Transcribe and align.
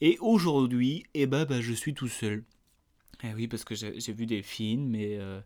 Et 0.00 0.18
aujourd'hui, 0.20 1.04
eh 1.14 1.26
ben, 1.26 1.44
bah, 1.44 1.60
je 1.60 1.72
suis 1.72 1.94
tout 1.94 2.08
seul. 2.08 2.44
Eh 3.24 3.34
oui, 3.34 3.48
parce 3.48 3.64
que 3.64 3.74
j'ai 3.74 4.12
vu 4.12 4.26
des 4.26 4.42
films, 4.42 4.88
mais... 4.88 5.16
Euh, 5.18 5.40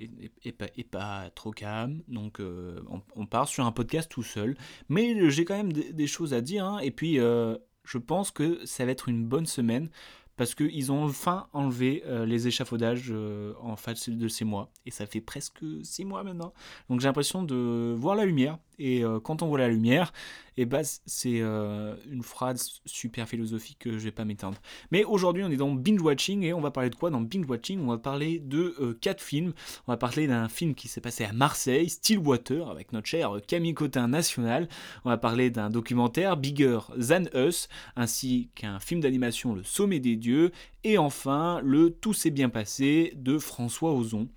et, 0.00 0.84
pas, 0.84 1.28
trop 1.30 1.50
calme. 1.50 2.02
Donc 2.06 2.38
euh, 2.38 2.80
on, 3.16 3.26
part 3.26 3.48
sur 3.48 3.66
un 3.66 3.72
podcast 3.72 4.08
tout 4.08 4.22
seul. 4.22 4.56
Mais 4.88 5.28
j'ai 5.30 5.44
quand 5.44 5.56
même 5.56 5.72
des, 5.72 6.06
choses 6.06 6.34
à 6.34 6.40
dire. 6.40 6.64
Hein. 6.64 6.78
Et 6.78 6.92
puis 6.92 7.18
euh, 7.18 7.56
je 7.84 7.98
pense 7.98 8.30
que 8.30 8.64
ça 8.64 8.84
va 8.84 8.92
être 8.92 9.08
une 9.08 9.24
bonne 9.26 9.46
semaine 9.46 9.90
parce 10.36 10.54
qu'ils 10.54 10.92
ont 10.92 11.02
enfin 11.02 11.48
enlevé 11.52 12.04
les 12.24 12.46
échafaudages 12.46 13.12
en 13.60 13.74
face 13.74 14.08
de 14.08 14.28
ces 14.28 14.44
mois. 14.44 14.70
Et 14.86 14.92
ça 14.92 15.04
fait 15.04 15.20
presque 15.20 15.64
six 15.82 16.04
mois 16.04 16.22
maintenant. 16.22 16.54
Donc 16.88 17.00
j'ai 17.00 17.08
l'impression 17.08 17.42
de 17.42 17.92
voir 17.98 18.14
la 18.14 18.24
lumière. 18.24 18.58
Et 18.78 19.04
euh, 19.04 19.20
quand 19.20 19.42
on 19.42 19.48
voit 19.48 19.58
la 19.58 19.68
lumière, 19.68 20.12
et 20.56 20.62
eh 20.62 20.66
ben, 20.66 20.82
c'est 20.82 21.40
euh, 21.40 21.94
une 22.10 22.24
phrase 22.24 22.80
super 22.84 23.28
philosophique 23.28 23.78
que 23.78 23.92
je 23.92 23.98
vais 23.98 24.10
pas 24.10 24.24
m'éteindre. 24.24 24.58
Mais 24.90 25.04
aujourd'hui, 25.04 25.44
on 25.44 25.50
est 25.50 25.56
dans 25.56 25.70
binge 25.70 26.00
watching 26.00 26.42
et 26.42 26.52
on 26.52 26.60
va 26.60 26.72
parler 26.72 26.90
de 26.90 26.96
quoi? 26.96 27.10
Dans 27.10 27.20
binge 27.20 27.46
watching 27.48 27.80
On 27.80 27.86
va 27.86 27.98
parler 27.98 28.40
de 28.40 28.74
euh, 28.80 28.98
quatre 29.00 29.22
films. 29.22 29.52
On 29.86 29.92
va 29.92 29.96
parler 29.96 30.26
d'un 30.26 30.48
film 30.48 30.74
qui 30.74 30.88
s'est 30.88 31.00
passé 31.00 31.24
à 31.24 31.32
Marseille, 31.32 31.88
Stillwater, 31.88 32.68
avec 32.68 32.92
notre 32.92 33.06
cher 33.06 33.36
Camille 33.46 33.74
Cotin 33.74 34.08
national. 34.08 34.68
On 35.04 35.10
va 35.10 35.16
parler 35.16 35.50
d'un 35.50 35.70
documentaire 35.70 36.36
Bigger 36.36 36.80
Than 37.08 37.26
Us, 37.34 37.68
ainsi 37.94 38.50
qu'un 38.56 38.80
film 38.80 39.00
d'animation 39.00 39.54
Le 39.54 39.62
Sommet 39.62 40.00
des 40.00 40.16
Dieux. 40.16 40.50
Et 40.82 40.98
enfin, 40.98 41.60
le 41.62 41.90
Tout 41.90 42.14
s'est 42.14 42.30
bien 42.30 42.48
passé 42.48 43.12
de 43.14 43.38
François 43.38 43.92
Ozon. 43.92 44.28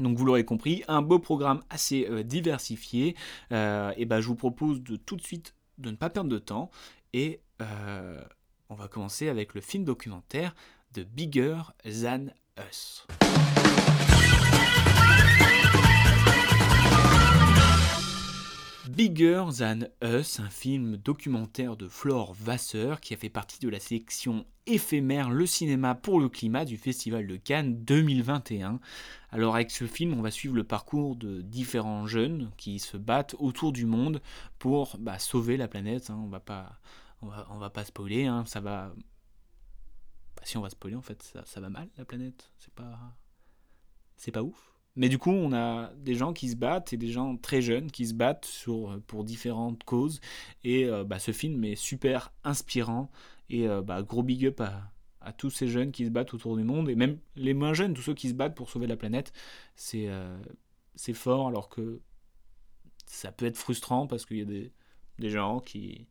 Donc 0.00 0.16
vous 0.16 0.24
l'aurez 0.24 0.44
compris, 0.44 0.82
un 0.88 1.02
beau 1.02 1.18
programme 1.18 1.62
assez 1.70 2.06
euh, 2.08 2.22
diversifié. 2.22 3.16
Euh, 3.52 3.92
et 3.96 4.06
ben 4.06 4.20
je 4.20 4.26
vous 4.26 4.34
propose 4.34 4.82
de 4.82 4.96
tout 4.96 5.16
de 5.16 5.22
suite 5.22 5.54
de 5.78 5.90
ne 5.90 5.96
pas 5.96 6.10
perdre 6.10 6.30
de 6.30 6.38
temps. 6.38 6.70
Et 7.12 7.40
euh, 7.62 8.22
on 8.68 8.74
va 8.74 8.88
commencer 8.88 9.28
avec 9.28 9.54
le 9.54 9.60
film 9.60 9.84
documentaire 9.84 10.54
de 10.94 11.04
Bigger 11.04 11.60
Than 11.84 12.26
Us. 12.58 13.06
Bigger 18.88 19.44
Than 19.58 19.80
Us, 20.02 20.40
un 20.40 20.48
film 20.48 20.96
documentaire 20.96 21.76
de 21.76 21.86
Flore 21.86 22.32
Vasseur 22.34 23.00
qui 23.00 23.12
a 23.12 23.16
fait 23.16 23.28
partie 23.28 23.60
de 23.60 23.68
la 23.68 23.78
sélection 23.78 24.46
éphémère 24.66 25.30
Le 25.30 25.44
cinéma 25.44 25.94
pour 25.94 26.18
le 26.18 26.28
climat 26.28 26.64
du 26.64 26.78
Festival 26.78 27.26
de 27.26 27.36
Cannes 27.36 27.84
2021. 27.84 28.80
Alors 29.30 29.54
avec 29.54 29.70
ce 29.70 29.86
film, 29.86 30.14
on 30.14 30.22
va 30.22 30.30
suivre 30.30 30.54
le 30.54 30.64
parcours 30.64 31.14
de 31.16 31.42
différents 31.42 32.06
jeunes 32.06 32.50
qui 32.56 32.78
se 32.78 32.96
battent 32.96 33.36
autour 33.38 33.72
du 33.72 33.84
monde 33.84 34.22
pour 34.58 34.96
bah, 34.98 35.18
sauver 35.18 35.58
la 35.58 35.68
planète. 35.68 36.08
Hein. 36.08 36.18
On 36.24 36.28
va 36.28 36.40
pas, 36.40 36.80
on 37.20 37.58
va, 37.58 37.70
pas 37.70 37.84
spoiler, 37.84 38.26
hein. 38.26 38.44
ça 38.46 38.60
va. 38.60 38.94
Bah, 40.36 40.42
si 40.44 40.56
on 40.56 40.62
va 40.62 40.70
spoiler, 40.70 40.96
en 40.96 41.02
fait, 41.02 41.22
ça, 41.22 41.44
ça 41.44 41.60
va 41.60 41.68
mal 41.68 41.88
la 41.98 42.06
planète. 42.06 42.50
C'est 42.56 42.72
pas, 42.72 42.98
c'est 44.16 44.32
pas 44.32 44.42
ouf. 44.42 44.69
Mais 44.96 45.08
du 45.08 45.18
coup, 45.18 45.30
on 45.30 45.52
a 45.52 45.92
des 45.96 46.14
gens 46.14 46.32
qui 46.32 46.48
se 46.48 46.56
battent 46.56 46.92
et 46.92 46.96
des 46.96 47.10
gens 47.10 47.36
très 47.36 47.62
jeunes 47.62 47.90
qui 47.90 48.06
se 48.06 48.14
battent 48.14 48.50
euh, 48.68 48.98
pour 49.06 49.24
différentes 49.24 49.84
causes. 49.84 50.20
Et 50.64 50.86
euh, 50.86 51.04
bah, 51.04 51.18
ce 51.18 51.32
film 51.32 51.64
est 51.64 51.76
super 51.76 52.32
inspirant. 52.44 53.10
Et 53.48 53.68
euh, 53.68 53.82
bah, 53.82 54.02
gros 54.02 54.22
big 54.22 54.46
up 54.46 54.60
à, 54.60 55.32
tous 55.32 55.50
ces 55.50 55.68
jeunes 55.68 55.92
qui 55.92 56.06
se 56.06 56.10
battent 56.10 56.34
autour 56.34 56.56
du 56.56 56.64
monde. 56.64 56.88
Et 56.88 56.96
même 56.96 57.18
les 57.36 57.54
moins 57.54 57.74
jeunes, 57.74 57.94
tous 57.94 58.02
ceux 58.02 58.14
qui 58.14 58.28
se 58.28 58.34
battent 58.34 58.56
pour 58.56 58.70
sauver 58.70 58.86
la 58.86 58.96
planète. 58.96 59.32
C'est 59.76 60.08
fort 61.14 61.48
alors 61.48 61.68
que 61.68 62.00
ça 63.06 63.32
peut 63.32 63.46
être 63.46 63.56
frustrant 63.56 64.06
parce 64.06 64.26
qu'il 64.26 64.38
y 64.38 64.42
a 64.42 64.68
des 65.18 65.30
gens 65.30 65.60
qui, 65.60 66.08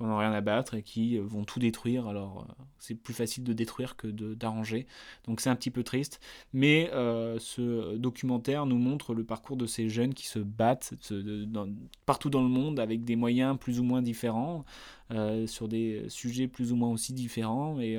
qui 0.00 0.06
n'ont 0.06 0.18
rien 0.18 0.32
à 0.32 0.40
battre 0.40 0.74
et 0.74 0.82
qui 0.82 1.18
euh, 1.18 1.22
vont 1.22 1.44
tout 1.44 1.58
détruire. 1.58 2.08
Alors 2.08 2.46
euh, 2.48 2.62
c'est 2.78 2.94
plus 2.94 3.14
facile 3.14 3.44
de 3.44 3.52
détruire 3.52 3.96
que 3.96 4.06
d'arranger. 4.08 4.86
Donc 5.26 5.40
c'est 5.40 5.50
un 5.50 5.56
petit 5.56 5.70
peu 5.70 5.82
triste. 5.82 6.20
Mais 6.52 6.90
euh, 6.92 7.38
ce 7.38 7.96
documentaire 7.96 8.66
nous 8.66 8.78
montre 8.78 9.14
le 9.14 9.24
parcours 9.24 9.56
de 9.56 9.66
ces 9.66 9.88
jeunes 9.88 10.14
qui 10.14 10.26
se 10.26 10.38
battent 10.38 10.94
partout 12.06 12.30
dans 12.30 12.42
le 12.42 12.48
monde 12.48 12.80
avec 12.80 13.04
des 13.04 13.16
moyens 13.16 13.58
plus 13.58 13.80
ou 13.80 13.84
moins 13.84 14.02
différents, 14.02 14.64
sur 15.46 15.68
des 15.68 16.04
sujets 16.08 16.46
plus 16.48 16.72
ou 16.72 16.76
moins 16.76 16.90
aussi 16.90 17.12
différents. 17.12 17.80
Et, 17.80 17.98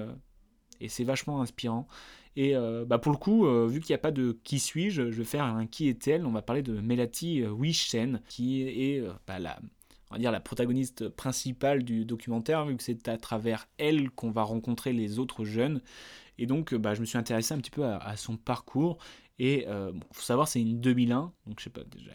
et 0.79 0.89
c'est 0.89 1.03
vachement 1.03 1.41
inspirant. 1.41 1.87
Et 2.35 2.53
bah 2.87 2.97
pour 2.97 3.11
le 3.11 3.17
coup, 3.17 3.45
vu 3.67 3.81
qu'il 3.81 3.91
n'y 3.91 3.95
a 3.95 3.99
pas 3.99 4.11
de 4.11 4.39
qui 4.43 4.59
suis-je, 4.59 5.11
je 5.11 5.17
vais 5.17 5.23
faire 5.23 5.43
un 5.43 5.67
qui 5.67 5.87
est-elle. 5.89 6.25
On 6.25 6.31
va 6.31 6.41
parler 6.41 6.63
de 6.63 6.79
Melati 6.79 7.43
Wishen, 7.43 8.21
qui 8.27 8.61
est 8.63 9.03
bah, 9.27 9.39
la 9.39 9.59
on 10.11 10.15
va 10.15 10.19
dire, 10.19 10.31
la 10.31 10.41
protagoniste 10.41 11.07
principale 11.07 11.83
du 11.83 12.05
documentaire, 12.05 12.65
vu 12.65 12.75
que 12.75 12.83
c'est 12.83 13.07
à 13.07 13.17
travers 13.17 13.67
elle 13.77 14.11
qu'on 14.11 14.29
va 14.29 14.43
rencontrer 14.43 14.91
les 14.91 15.19
autres 15.19 15.45
jeunes. 15.45 15.81
Et 16.37 16.45
donc, 16.45 16.75
bah, 16.75 16.93
je 16.93 16.99
me 16.99 17.05
suis 17.05 17.17
intéressé 17.17 17.53
un 17.53 17.57
petit 17.57 17.71
peu 17.71 17.85
à, 17.85 18.15
son 18.17 18.35
parcours. 18.35 18.97
Et 19.39 19.65
euh, 19.67 19.91
faut 20.11 20.21
savoir, 20.21 20.47
c'est 20.47 20.61
une 20.61 20.81
2001, 20.81 21.33
donc 21.47 21.59
je 21.59 21.63
sais 21.63 21.69
pas, 21.69 21.81
déjà, 21.83 22.11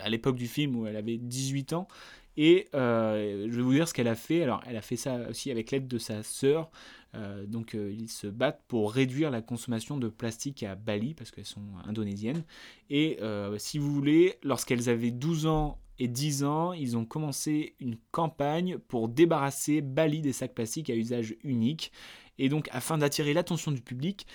à 0.00 0.10
l'époque 0.10 0.36
du 0.36 0.46
film 0.46 0.76
où 0.76 0.86
elle 0.86 0.96
avait 0.96 1.16
18 1.16 1.72
ans. 1.72 1.88
Et 2.36 2.68
euh, 2.74 3.46
je 3.50 3.56
vais 3.56 3.62
vous 3.62 3.72
dire 3.72 3.88
ce 3.88 3.94
qu'elle 3.94 4.08
a 4.08 4.14
fait. 4.14 4.42
Alors, 4.42 4.62
elle 4.66 4.76
a 4.76 4.82
fait 4.82 4.96
ça 4.96 5.28
aussi 5.28 5.50
avec 5.50 5.70
l'aide 5.70 5.88
de 5.88 5.98
sa 5.98 6.22
sœur. 6.22 6.70
Euh, 7.14 7.44
donc, 7.46 7.74
euh, 7.74 7.92
ils 7.92 8.08
se 8.08 8.26
battent 8.26 8.62
pour 8.68 8.92
réduire 8.92 9.30
la 9.30 9.42
consommation 9.42 9.98
de 9.98 10.08
plastique 10.08 10.62
à 10.62 10.74
Bali, 10.74 11.14
parce 11.14 11.30
qu'elles 11.30 11.44
sont 11.44 11.66
indonésiennes. 11.84 12.44
Et 12.90 13.18
si 13.58 13.78
vous 13.78 13.92
voulez, 13.92 14.38
lorsqu'elles 14.42 14.88
avaient 14.88 15.10
12 15.10 15.46
ans 15.46 15.78
et 15.98 16.08
10 16.08 16.44
ans, 16.44 16.72
ils 16.72 16.96
ont 16.96 17.04
commencé 17.04 17.76
une 17.80 17.96
campagne 18.10 18.78
pour 18.78 19.08
débarrasser 19.08 19.80
Bali 19.80 20.20
des 20.20 20.32
sacs 20.32 20.54
plastiques 20.54 20.90
à 20.90 20.94
usage 20.94 21.36
unique. 21.42 21.92
Et 22.38 22.48
donc, 22.48 22.68
afin 22.72 22.98
d'attirer 22.98 23.34
l'attention 23.34 23.72
du 23.72 23.82
public, 23.82 24.26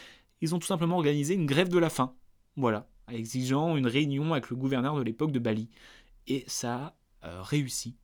ils 0.42 0.54
ont 0.54 0.60
tout 0.60 0.68
simplement 0.68 0.98
organisé 0.98 1.34
une 1.34 1.46
grève 1.46 1.70
de 1.70 1.80
la 1.80 1.90
faim. 1.90 2.14
Voilà, 2.56 2.88
exigeant 3.12 3.76
une 3.76 3.88
réunion 3.88 4.34
avec 4.34 4.50
le 4.50 4.56
gouverneur 4.56 4.96
de 4.96 5.02
l'époque 5.02 5.32
de 5.32 5.40
Bali. 5.40 5.70
Et 6.28 6.44
ça 6.48 6.96
a 7.22 7.28
euh, 7.28 7.42
réussi. 7.42 7.96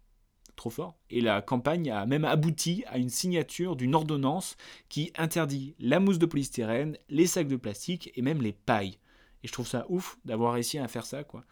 Trop 0.56 0.70
fort. 0.70 0.98
Et 1.10 1.22
la 1.22 1.42
campagne 1.42 1.90
a 1.90 2.06
même 2.06 2.26
abouti 2.26 2.84
à 2.88 2.98
une 2.98 3.10
signature 3.10 3.76
d'une 3.76 3.96
ordonnance 3.96 4.56
qui 4.88 5.12
interdit 5.18 5.76
la 5.80 6.00
mousse 6.00 6.20
de 6.20 6.28
polystyrène, 6.28 6.98
les 7.10 7.28
sacs 7.28 7.48
de 7.48 7.56
plastique 7.56 8.12
et 8.16 8.22
même 8.22 8.42
les 8.42 8.54
pailles. 8.54 9.00
Et 9.44 9.48
je 9.48 9.52
trouve 9.52 9.68
ça 9.68 9.86
ouf 9.90 10.18
d'avoir 10.26 10.54
réussi 10.54 10.78
à 10.78 10.88
faire 10.88 11.06
ça, 11.06 11.24
quoi. 11.24 11.44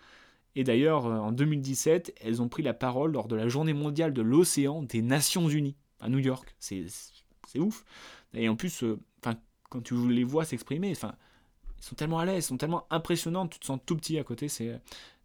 Et 0.55 0.63
d'ailleurs, 0.63 1.05
euh, 1.05 1.17
en 1.17 1.31
2017, 1.31 2.13
elles 2.21 2.41
ont 2.41 2.49
pris 2.49 2.63
la 2.63 2.73
parole 2.73 3.13
lors 3.13 3.27
de 3.27 3.35
la 3.35 3.47
journée 3.47 3.73
mondiale 3.73 4.13
de 4.13 4.21
l'océan 4.21 4.83
des 4.83 5.01
Nations 5.01 5.47
Unies 5.47 5.75
à 5.99 6.09
New 6.09 6.19
York. 6.19 6.55
C'est 6.59 6.85
ouf. 7.57 7.85
Et 8.33 8.49
en 8.49 8.55
plus, 8.55 8.83
euh, 8.83 8.99
quand 9.69 9.81
tu 9.81 9.95
les 10.09 10.23
vois 10.23 10.43
s'exprimer, 10.43 10.91
enfin, 10.91 11.15
ils 11.79 11.83
sont 11.83 11.95
tellement 11.95 12.19
à 12.19 12.25
l'aise, 12.25 12.43
ils 12.43 12.47
sont 12.47 12.57
tellement 12.57 12.85
impressionnants, 12.89 13.47
tu 13.47 13.59
te 13.59 13.65
sens 13.65 13.79
tout 13.85 13.95
petit 13.95 14.19
à 14.19 14.23
côté, 14.23 14.49
c'est 14.49 14.81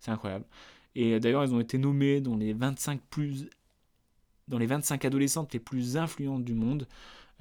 incroyable. 0.06 0.44
Et 0.94 1.18
d'ailleurs, 1.18 1.42
elles 1.42 1.52
ont 1.52 1.60
été 1.60 1.78
nommées 1.78 2.20
dans 2.20 2.36
les 2.36 2.52
25 2.52 3.00
plus 3.10 3.48
dans 4.48 4.58
les 4.58 4.66
25 4.66 5.04
adolescentes 5.04 5.52
les 5.52 5.60
plus 5.60 5.96
influentes 5.96 6.44
du 6.44 6.54
monde 6.54 6.86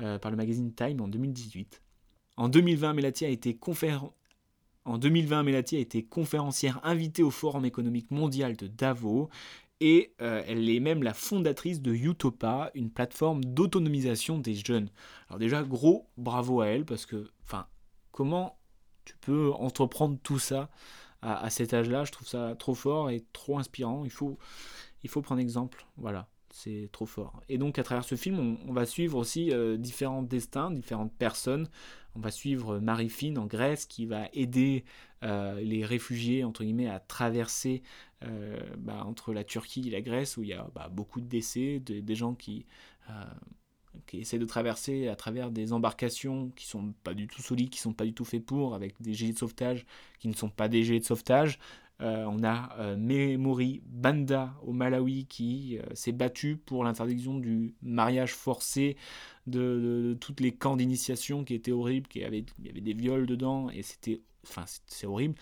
euh, 0.02 0.18
par 0.18 0.32
le 0.32 0.38
magazine 0.38 0.74
Time 0.74 1.02
en 1.02 1.08
2018. 1.08 1.82
En 2.38 2.50
2020, 2.50 2.94
Melati 2.94 3.26
a 3.26 3.30
été 3.30 3.56
conférence 3.56 4.12
en 4.86 5.00
2020, 5.00 5.44
Melati 5.44 5.76
a 5.78 5.80
été 5.80 6.04
conférencière 6.04 6.80
invitée 6.84 7.24
au 7.24 7.32
Forum 7.32 7.66
économique 7.66 8.12
mondial 8.12 8.56
de 8.56 8.68
Davos 8.68 9.30
et 9.80 10.14
euh, 10.22 10.44
elle 10.48 10.70
est 10.70 10.80
même 10.80 11.02
la 11.02 11.14
fondatrice 11.14 11.82
de 11.82 11.92
Utopa, 11.92 12.72
une 12.76 12.92
plateforme 12.92 13.44
d'autonomisation 13.44 14.38
des 14.38 14.54
jeunes. 14.54 14.90
Alors 15.28 15.40
déjà, 15.40 15.64
gros 15.64 16.08
bravo 16.18 16.62
à 16.62 16.68
elle 16.68 16.86
parce 16.86 17.06
que, 17.06 17.30
enfin, 17.44 17.66
comment 18.12 18.58
tu 19.06 19.16
peux 19.18 19.52
entreprendre 19.54 20.18
tout 20.22 20.40
ça 20.40 20.70
à, 21.22 21.50
cet 21.50 21.74
âge-là? 21.74 22.06
Je 22.06 22.12
trouve 22.12 22.28
ça 22.28 22.56
trop 22.58 22.76
fort 22.76 23.10
et 23.10 23.26
trop 23.34 23.58
inspirant. 23.58 24.06
Il 24.06 24.12
faut, 24.12 24.38
il 25.04 25.10
faut 25.10 25.22
prendre 25.22 25.42
exemple. 25.42 25.86
Voilà 25.98 26.28
c'est 26.56 26.88
trop 26.94 27.06
fort. 27.06 27.44
Et 27.50 27.58
donc 27.58 27.78
à 27.80 27.84
travers 27.84 28.06
ce 28.06 28.16
film, 28.16 28.58
on, 28.66 28.72
va 28.72 28.86
suivre 28.86 29.18
aussi 29.18 29.52
euh, 29.52 29.76
différents 29.76 30.24
destins, 30.24 30.72
différentes 30.72 31.14
personnes. 31.14 31.68
On 32.16 32.22
va 32.22 32.32
suivre 32.32 32.80
Marie-Fine 32.80 33.38
en 33.38 33.46
Grèce 33.46 33.86
qui 33.86 34.06
va 34.06 34.30
aider 34.32 34.86
euh, 35.24 35.60
les 35.60 35.84
réfugiés 35.84 36.46
entre 36.46 36.64
guillemets 36.64 36.88
à 36.88 37.02
traverser 37.02 37.84
euh, 38.24 38.58
bah, 38.78 39.04
entre 39.06 39.34
la 39.34 39.44
Turquie 39.44 39.86
et 39.90 39.92
la 39.92 40.00
Grèce 40.00 40.38
où 40.38 40.44
il 40.44 40.50
y 40.50 40.54
a 40.54 40.66
bah, 40.74 40.88
beaucoup 40.90 41.20
de 41.20 41.28
décès, 41.28 41.80
des 41.80 42.16
gens 42.16 42.36
qui 42.36 42.66
qui 44.08 44.20
essaie 44.20 44.40
de 44.40 44.46
traverser 44.46 45.08
à 45.08 45.16
travers 45.16 45.52
des 45.52 45.72
embarcations 45.72 46.50
qui 46.56 46.66
sont 46.66 46.94
pas 47.04 47.14
du 47.14 47.28
tout 47.28 47.42
solides, 47.42 47.70
qui 47.70 47.80
sont 47.80 47.94
pas 47.94 48.04
du 48.04 48.14
tout 48.14 48.26
faits 48.26 48.44
pour, 48.46 48.76
avec 48.76 49.00
des 49.02 49.14
gilets 49.14 49.34
de 49.34 49.38
sauvetage 49.38 49.86
qui 50.20 50.28
ne 50.28 50.34
sont 50.34 50.50
pas 50.50 50.68
des 50.68 50.84
gilets 50.84 51.00
de 51.00 51.06
sauvetage. 51.06 51.60
Euh, 52.02 52.26
on 52.26 52.44
a 52.44 52.76
euh, 52.80 53.78
Banda 53.86 54.54
au 54.64 54.74
Malawi 54.74 55.26
qui 55.28 55.78
euh, 55.78 55.84
s'est 55.94 56.12
battu 56.12 56.58
pour 56.58 56.84
l'interdiction 56.84 57.38
du 57.40 57.74
mariage 57.82 58.34
forcé, 58.34 58.98
de, 59.48 60.18
toutes 60.20 60.42
les 60.42 60.54
camps 60.54 60.76
d'initiation 60.76 61.44
qui 61.44 61.54
étaient 61.54 61.72
horribles, 61.72 62.08
qui 62.08 62.24
avait, 62.24 62.46
il 62.60 62.66
y 62.66 62.70
avait 62.70 62.82
des 62.82 62.94
viols 62.94 63.26
dedans 63.26 63.70
et 63.70 63.82
c'était, 63.82 64.22
enfin 64.44 64.66
c'est 64.88 65.08
horrible. 65.08 65.36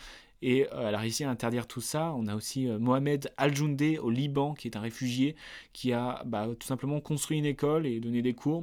Et 0.46 0.68
elle 0.74 0.94
a 0.94 0.98
réussi 0.98 1.24
à 1.24 1.30
interdire 1.30 1.68
tout 1.68 1.80
ça. 1.80 2.14
On 2.18 2.28
a 2.28 2.36
aussi 2.36 2.68
Mohamed 2.68 3.32
Al-Joundé 3.38 3.98
au 3.98 4.10
Liban, 4.10 4.54
qui 4.54 4.68
est 4.68 4.76
un 4.76 4.82
réfugié, 4.82 5.38
qui 5.72 5.94
a 5.94 6.22
bah, 6.26 6.50
tout 6.60 6.68
simplement 6.68 7.00
construit 7.00 7.38
une 7.38 7.46
école 7.46 7.88
et 7.88 8.02
donné 8.02 8.22
des 8.22 8.34
cours. 8.34 8.62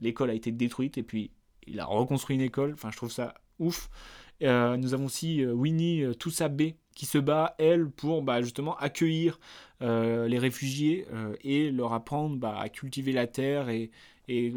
L'école 0.00 0.30
a 0.30 0.34
été 0.34 0.52
détruite 0.52 0.96
et 0.96 1.02
puis 1.02 1.32
il 1.66 1.80
a 1.80 1.84
reconstruit 1.84 2.36
une 2.36 2.42
école. 2.42 2.72
Enfin, 2.72 2.90
je 2.90 2.96
trouve 2.96 3.12
ça 3.12 3.34
ouf. 3.58 3.90
nous 4.40 4.94
avons 4.94 5.04
aussi 5.04 5.44
Winnie 5.44 6.02
Toussabé 6.18 6.76
qui 6.96 7.06
se 7.06 7.18
bat, 7.18 7.54
elle, 7.58 7.90
pour 7.90 8.22
bah, 8.22 8.42
justement 8.42 8.76
accueillir 8.78 9.38
euh, 9.82 10.26
les 10.26 10.38
réfugiés 10.38 11.06
euh, 11.12 11.36
et 11.42 11.70
leur 11.70 11.92
apprendre 11.92 12.36
bah, 12.36 12.58
à 12.58 12.70
cultiver 12.70 13.12
la 13.12 13.26
terre 13.26 13.68
et, 13.68 13.90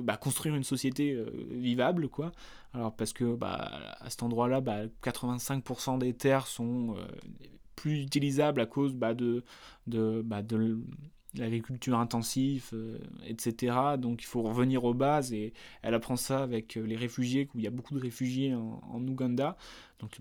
bah, 0.01 0.17
construire 0.17 0.55
une 0.55 0.63
société 0.63 1.11
euh, 1.11 1.29
vivable. 1.51 2.07
quoi. 2.07 2.31
Alors 2.73 2.95
parce 2.95 3.13
que 3.13 3.37
à 3.43 4.09
cet 4.09 4.23
endroit-là, 4.23 4.61
85% 5.03 5.99
des 5.99 6.13
terres 6.13 6.47
sont 6.47 6.95
plus 7.75 8.01
utilisables 8.01 8.61
à 8.61 8.65
cause 8.65 8.95
de, 8.95 9.43
l'agriculture 11.35 11.99
intensive, 11.99 12.71
etc. 13.25 13.75
Donc 13.97 14.21
il 14.21 14.27
faut 14.27 14.43
revenir 14.43 14.85
aux 14.85 14.93
bases 14.93 15.33
et 15.33 15.53
elle 15.81 15.93
apprend 15.93 16.15
ça 16.15 16.41
avec 16.41 16.75
les 16.75 16.95
réfugiés, 16.95 17.49
où 17.53 17.59
il 17.59 17.63
y 17.63 17.67
a 17.67 17.71
beaucoup 17.71 17.95
de 17.95 17.99
réfugiés 17.99 18.53
en, 18.53 19.07
Ouganda. 19.07 19.57
Donc 19.99 20.19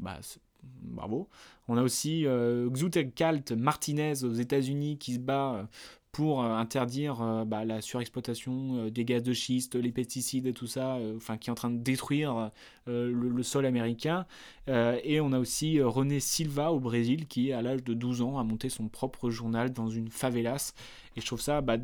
bravo. 0.62 1.28
On 1.68 1.76
a 1.76 1.82
aussi 1.82 2.26
euh, 2.26 2.70
Kalt 3.14 3.52
Martinez 3.52 4.24
aux 4.24 4.32
États-Unis 4.32 4.98
qui 4.98 5.14
se 5.14 5.18
bat 5.18 5.54
euh, 5.54 5.64
pour 6.12 6.42
euh, 6.42 6.54
interdire 6.54 7.20
euh, 7.20 7.44
bah, 7.44 7.64
la 7.64 7.80
surexploitation 7.80 8.88
des 8.88 9.04
gaz 9.04 9.22
de 9.22 9.32
schiste, 9.32 9.74
les 9.74 9.92
pesticides 9.92 10.46
et 10.46 10.54
tout 10.54 10.66
ça, 10.66 10.98
enfin 11.16 11.36
qui 11.36 11.50
est 11.50 11.52
en 11.52 11.54
train 11.54 11.70
de 11.70 11.78
détruire 11.78 12.50
le, 12.86 13.42
sol 13.42 13.66
américain. 13.66 14.26
et 14.66 15.20
on 15.20 15.32
a 15.32 15.38
aussi 15.38 15.80
René 15.80 16.20
Silva 16.20 16.72
au 16.72 16.80
Brésil 16.80 17.26
qui, 17.28 17.52
à 17.52 17.62
l'âge 17.62 17.84
de 17.84 17.94
12 17.94 18.22
ans, 18.22 18.38
a 18.38 18.44
monté 18.44 18.68
son 18.68 18.88
propre 18.88 19.30
journal 19.30 19.72
dans 19.72 19.88
une 19.88 20.08
favelas. 20.08 20.72
Et 21.16 21.20
je 21.20 21.26
trouve 21.26 21.40
ça, 21.40 21.60
bah, 21.60 21.76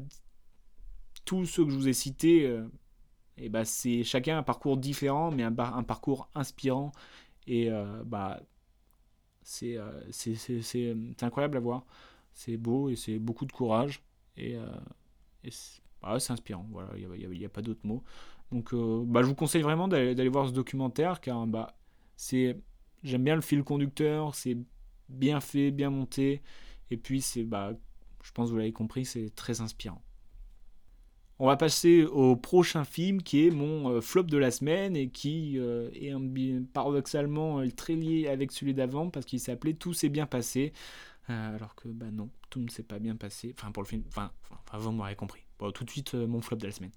tous 1.25 1.45
ceux 1.45 1.65
que 1.65 1.71
je 1.71 1.77
vous 1.77 1.89
ai 1.89 1.93
cités, 1.93 2.61
et 3.37 3.49
bah, 3.49 3.65
c'est 3.65 4.03
chacun 4.05 4.39
un 4.39 4.43
parcours 4.43 4.79
différent, 4.79 5.31
mais 5.31 5.43
un, 5.43 5.53
parcours 5.53 6.29
inspirant. 6.35 6.93
Et 7.47 7.71
bah, 8.07 8.41
c'est 9.45 9.79
c'est 10.11 10.97
incroyable 11.23 11.57
à 11.57 11.61
voir. 11.61 11.85
C'est 12.33 12.57
beau 12.57 12.91
et 12.91 12.97
c'est 12.97 13.19
beaucoup 13.19 13.47
de 13.47 13.53
courage. 13.53 14.03
Et, 14.37 14.57
euh, 14.57 14.67
bah 16.03 16.19
c'est 16.19 16.33
inspirant. 16.33 16.67
Voilà, 16.71 16.91
il 16.97 17.07
n'y 17.39 17.45
a, 17.45 17.47
a, 17.47 17.51
pas 17.51 17.63
d'autre 17.63 17.81
mot. 17.85 18.03
Donc 18.51 18.73
euh, 18.75 19.05
bah, 19.07 19.23
je 19.23 19.29
vous 19.29 19.35
conseille 19.35 19.63
vraiment 19.63 19.89
d'aller 19.89 20.29
voir 20.29 20.49
ce 20.49 20.53
documentaire 20.53 21.21
car 21.21 21.47
bah, 21.47 21.77
c'est 22.17 22.59
j'aime 23.03 23.25
bien 23.25 23.37
le 23.37 23.43
fil 23.43 23.63
conducteur, 23.63 24.35
c'est 24.35 24.57
bien 25.09 25.41
fait, 25.41 25.71
bien 25.71 25.91
monté. 25.91 26.43
Et 26.91 26.97
puis 26.97 27.21
c'est 27.21 27.45
bah, 27.45 27.73
je 28.23 28.33
pense 28.33 28.49
que 28.49 28.53
vous 28.53 28.59
l'avez 28.59 28.73
compris, 28.73 29.05
c'est 29.05 29.35
très 29.35 29.61
inspirant. 29.61 30.03
On 31.41 31.47
va 31.47 31.57
passer 31.57 32.05
au 32.05 32.37
prochain 32.37 32.85
film 32.85 33.21
qui 33.21 33.47
est 33.47 33.51
mon 33.51 33.91
euh, 33.91 34.01
flop 34.01 34.23
de 34.25 34.39
la 34.39 34.53
semaine 34.53 34.95
et 34.97 35.09
qui 35.09 35.59
euh, 35.59 35.91
est 35.93 36.15
paradoxalement 36.73 37.59
euh, 37.59 37.69
très 37.71 37.95
lié 37.95 38.29
avec 38.29 38.53
celui 38.53 38.73
d'avant 38.73 39.11
parce 39.11 39.27
qu'il 39.27 39.41
s'appelait 39.41 39.75
Tout 39.75 39.95
s'est 39.95 40.11
bien 40.11 40.27
passé. 40.27 40.73
alors 41.27 41.75
que 41.75 41.89
bah 41.89 42.07
non, 42.13 42.29
tout 42.51 42.61
ne 42.61 42.69
s'est 42.69 42.85
pas 42.85 43.01
bien 43.01 43.17
passé. 43.17 43.53
Enfin 43.59 43.73
pour 43.73 43.83
le 43.83 43.89
film, 43.89 44.05
enfin, 44.09 44.31
enfin 44.51 44.79
vous 44.79 44.93
m'aurez 44.93 45.17
compris. 45.17 45.41
Bon, 45.59 45.73
tout 45.73 45.85
de 45.85 45.91
suite 45.91 46.15
mon 46.15 46.41
flop 46.41 46.59
de 46.59 46.67
la 46.67 46.73
semaine. 46.73 46.93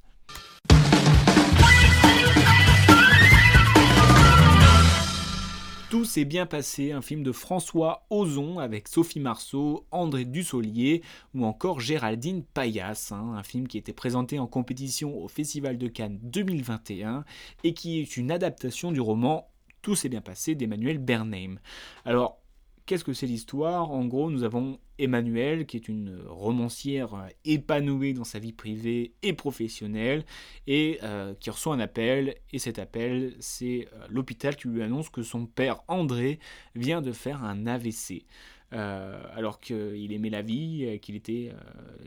Tout 5.89 6.03
s'est 6.03 6.25
bien 6.25 6.45
passé, 6.45 6.91
un 6.91 7.01
film 7.01 7.23
de 7.23 7.31
François 7.31 8.05
Ozon 8.09 8.59
avec 8.59 8.89
Sophie 8.89 9.21
Marceau, 9.21 9.85
André 9.91 10.25
Dussolier 10.25 11.01
ou 11.33 11.45
encore 11.45 11.79
Géraldine 11.79 12.43
Payas, 12.43 13.11
hein, 13.11 13.35
un 13.37 13.43
film 13.43 13.69
qui 13.69 13.77
était 13.77 13.93
présenté 13.93 14.37
en 14.37 14.47
compétition 14.47 15.17
au 15.17 15.29
Festival 15.29 15.77
de 15.77 15.87
Cannes 15.87 16.19
2021 16.23 17.23
et 17.63 17.73
qui 17.73 18.01
est 18.01 18.17
une 18.17 18.31
adaptation 18.31 18.91
du 18.91 18.99
roman 18.99 19.49
Tout 19.81 19.95
s'est 19.95 20.09
bien 20.09 20.19
passé 20.19 20.55
d'Emmanuel 20.55 20.97
Bernheim. 20.97 21.55
Alors, 22.03 22.41
Qu'est-ce 22.87 23.03
que 23.03 23.11
c'est 23.11 23.27
l'histoire? 23.27 23.91
En 23.91 24.05
gros, 24.05 24.31
nous 24.31 24.43
avons 24.43 24.79
Emmanuelle, 24.97 25.65
qui 25.65 25.75
est 25.75 25.89
une 25.89 26.21
romancière 26.25 27.27
épanouie 27.43 28.13
dans 28.13 28.23
sa 28.23 28.39
vie 28.39 28.53
privée 28.53 29.13
et 29.23 29.33
professionnelle, 29.33 30.23
et 30.67 30.97
euh, 31.03 31.33
qui 31.37 31.49
reçoit 31.49 31.75
un 31.75 31.81
appel, 31.81 32.35
et 32.53 32.59
cet 32.59 32.79
appel, 32.79 33.35
c'est 33.41 33.89
euh, 33.91 34.07
l'hôpital 34.09 34.55
qui 34.55 34.69
lui 34.69 34.81
annonce 34.81 35.09
que 35.09 35.21
son 35.21 35.47
père 35.47 35.81
André 35.89 36.39
vient 36.75 37.01
de 37.01 37.11
faire 37.11 37.43
un 37.43 37.67
AVC. 37.67 38.25
Euh, 38.71 39.21
alors 39.35 39.59
qu'il 39.59 40.13
aimait 40.13 40.29
la 40.29 40.41
vie, 40.41 40.97
qu'il 41.01 41.17
était, 41.17 41.51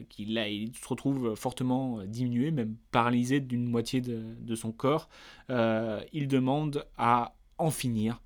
qu'il 0.09 0.31
il 0.31 0.75
se 0.75 0.89
retrouve 0.89 1.35
fortement 1.35 2.03
diminué, 2.07 2.53
même 2.53 2.75
paralysé 2.91 3.41
d'une 3.41 3.67
moitié 3.67 4.01
de, 4.01 4.55
son 4.55 4.73
corps. 4.73 5.11
il 5.51 6.27
demande 6.27 6.87
à 6.97 7.35
en 7.59 7.71
finir, 7.71 8.23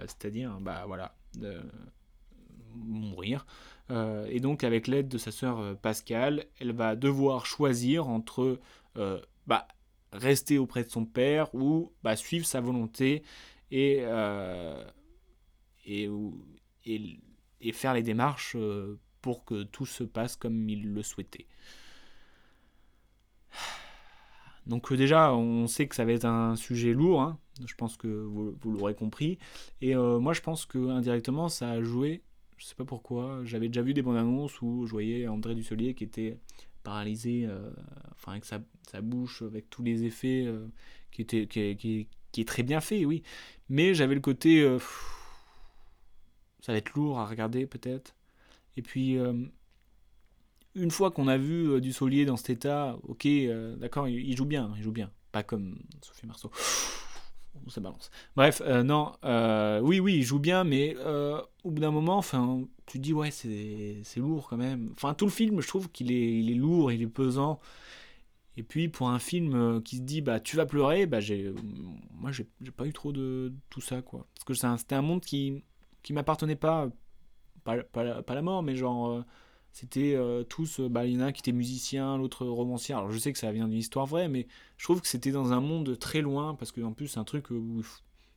c'est-à-dire, 0.00 0.58
bah 0.60 0.82
voilà, 0.88 1.14
de 1.14 1.21
mourir. 2.74 3.46
Euh, 3.90 4.26
et 4.30 4.40
donc 4.40 4.64
avec 4.64 4.86
l'aide 4.86 5.08
de 5.08 5.18
sa 5.18 5.30
sœur 5.30 5.58
euh, 5.58 5.74
Pascal, 5.74 6.46
elle 6.60 6.72
va 6.72 6.96
devoir 6.96 7.46
choisir 7.46 8.08
entre 8.08 8.58
euh, 8.96 9.20
bah, 9.46 9.68
rester 10.12 10.58
auprès 10.58 10.84
de 10.84 10.88
son 10.88 11.04
père 11.04 11.54
ou 11.54 11.92
bah, 12.02 12.16
suivre 12.16 12.46
sa 12.46 12.60
volonté 12.60 13.22
et, 13.70 14.04
faire 17.72 17.94
les 17.94 18.02
démarches 18.02 18.56
pour 19.20 19.44
que 19.44 19.62
tout 19.62 19.86
se 19.86 20.04
passe 20.04 20.36
comme 20.36 20.68
il 20.68 20.92
le 20.92 21.02
souhaitait. 21.02 21.46
Donc 24.66 24.92
déjà, 24.92 25.34
on 25.34 25.66
sait 25.66 25.88
que 25.88 25.94
ça 25.94 26.04
va 26.04 26.12
être 26.12 26.24
un 26.24 26.56
sujet 26.56 26.92
lourd, 26.92 27.20
hein. 27.20 27.38
je 27.66 27.74
pense 27.74 27.96
que 27.96 28.06
vous, 28.06 28.54
l'aurez 28.64 28.94
compris. 28.94 29.38
Et 29.80 29.94
moi, 29.94 30.32
je 30.32 30.40
pense 30.40 30.66
que 30.66 30.90
indirectement, 30.90 31.48
ça 31.48 31.70
a 31.70 31.82
joué 31.82 32.22
je 32.62 32.68
sais 32.68 32.74
pas 32.76 32.84
pourquoi. 32.84 33.40
J'avais 33.44 33.66
déjà 33.66 33.82
vu 33.82 33.92
des 33.92 34.02
bandes 34.02 34.16
annonces 34.16 34.62
où 34.62 34.86
je 34.86 34.92
voyais 34.92 35.26
André 35.26 35.56
Dussolier 35.56 35.94
qui 35.94 36.04
était 36.04 36.38
paralysé, 36.84 37.44
euh, 37.44 37.70
enfin 38.12 38.32
avec 38.32 38.44
sa, 38.44 38.60
bouche, 39.00 39.42
avec 39.42 39.68
tous 39.68 39.82
les 39.82 40.04
effets, 40.04 40.44
euh, 40.46 40.68
qui, 41.10 41.22
était, 41.22 41.42
est 41.42 42.48
très 42.48 42.62
bien 42.62 42.80
fait, 42.80 43.04
oui. 43.04 43.24
Mais 43.68 43.94
j'avais 43.94 44.14
le 44.14 44.20
côté. 44.20 44.62
Euh, 44.62 44.78
ça 46.60 46.70
va 46.70 46.78
être 46.78 46.94
lourd 46.94 47.18
à 47.18 47.26
regarder 47.26 47.66
peut-être. 47.66 48.14
Et 48.76 48.82
puis. 48.82 49.18
Une 50.74 50.90
fois 50.90 51.10
qu'on 51.10 51.28
a 51.28 51.36
vu 51.36 51.80
Dussolier 51.80 52.24
dans 52.24 52.36
cet 52.36 52.50
état, 52.50 52.96
ok, 53.02 53.26
d'accord, 53.78 54.08
il, 54.08 54.36
joue 54.36 54.46
bien, 54.46 54.72
il 54.76 54.82
joue 54.82 54.92
bien. 54.92 55.10
Pas 55.32 55.42
comme 55.42 55.78
Sophie 56.02 56.26
Marceau 56.26 56.50
ça 57.68 57.80
balance. 57.80 58.10
Bref, 58.36 58.62
euh, 58.64 58.82
non, 58.82 59.12
euh, 59.24 59.80
oui, 59.80 60.00
oui, 60.00 60.16
il 60.16 60.22
joue 60.22 60.38
bien, 60.38 60.64
mais 60.64 60.96
euh, 60.98 61.40
au 61.64 61.70
bout 61.70 61.80
d'un 61.80 61.90
moment, 61.90 62.16
enfin, 62.16 62.62
tu 62.86 62.98
te 62.98 63.02
dis, 63.02 63.12
ouais, 63.12 63.30
c'est 63.30 64.02
lourd 64.16 64.48
quand 64.48 64.56
même. 64.56 64.90
Enfin, 64.92 65.14
tout 65.14 65.26
le 65.26 65.30
film, 65.30 65.60
je 65.60 65.68
trouve 65.68 65.90
qu'il 65.90 66.10
est, 66.10 66.38
il 66.38 66.50
est 66.50 66.54
lourd, 66.54 66.92
il 66.92 67.02
est 67.02 67.06
pesant. 67.06 67.60
Et 68.56 68.62
puis, 68.62 68.88
pour 68.88 69.08
un 69.08 69.18
film 69.18 69.82
qui 69.82 69.96
se 69.96 70.02
dit, 70.02 70.20
bah, 70.20 70.40
tu 70.40 70.56
vas 70.56 70.66
pleurer, 70.66 71.06
bah, 71.06 71.20
j'ai, 71.20 71.52
moi, 72.12 72.32
j'ai 72.32 72.46
pas 72.76 72.86
eu 72.86 72.92
trop 72.92 73.12
de 73.12 73.52
tout 73.70 73.80
ça, 73.80 74.02
quoi. 74.02 74.26
Parce 74.34 74.44
que 74.44 74.76
c'était 74.76 74.94
un, 74.94 75.02
monde 75.02 75.22
qui, 75.22 75.62
qui 76.02 76.12
m'appartenait 76.12 76.56
pas, 76.56 76.88
pas, 77.64 77.82
pas, 77.82 78.22
pas, 78.22 78.34
la 78.34 78.42
mort, 78.42 78.62
mais 78.62 78.76
genre 78.76 79.24
c'était 79.72 80.14
euh, 80.14 80.44
tous, 80.44 80.80
euh, 80.80 80.88
bah, 80.88 81.06
il 81.06 81.14
y 81.14 81.16
en 81.16 81.20
a 81.20 81.32
qui 81.32 81.40
était 81.40 81.52
musicien, 81.52 82.18
l'autre 82.18 82.46
romancier. 82.46 82.94
Alors 82.94 83.10
je 83.10 83.18
sais 83.18 83.32
que 83.32 83.38
ça 83.38 83.50
vient 83.52 83.66
d'une 83.66 83.78
histoire 83.78 84.06
vraie, 84.06 84.28
mais 84.28 84.46
je 84.76 84.84
trouve 84.84 85.00
que 85.00 85.08
c'était 85.08 85.30
dans 85.30 85.52
un 85.52 85.60
monde 85.60 85.98
très 85.98 86.20
loin, 86.20 86.54
parce 86.54 86.72
qu'en 86.72 86.92
plus 86.92 87.08
c'est 87.08 87.18
un 87.18 87.24
truc 87.24 87.50
où 87.50 87.82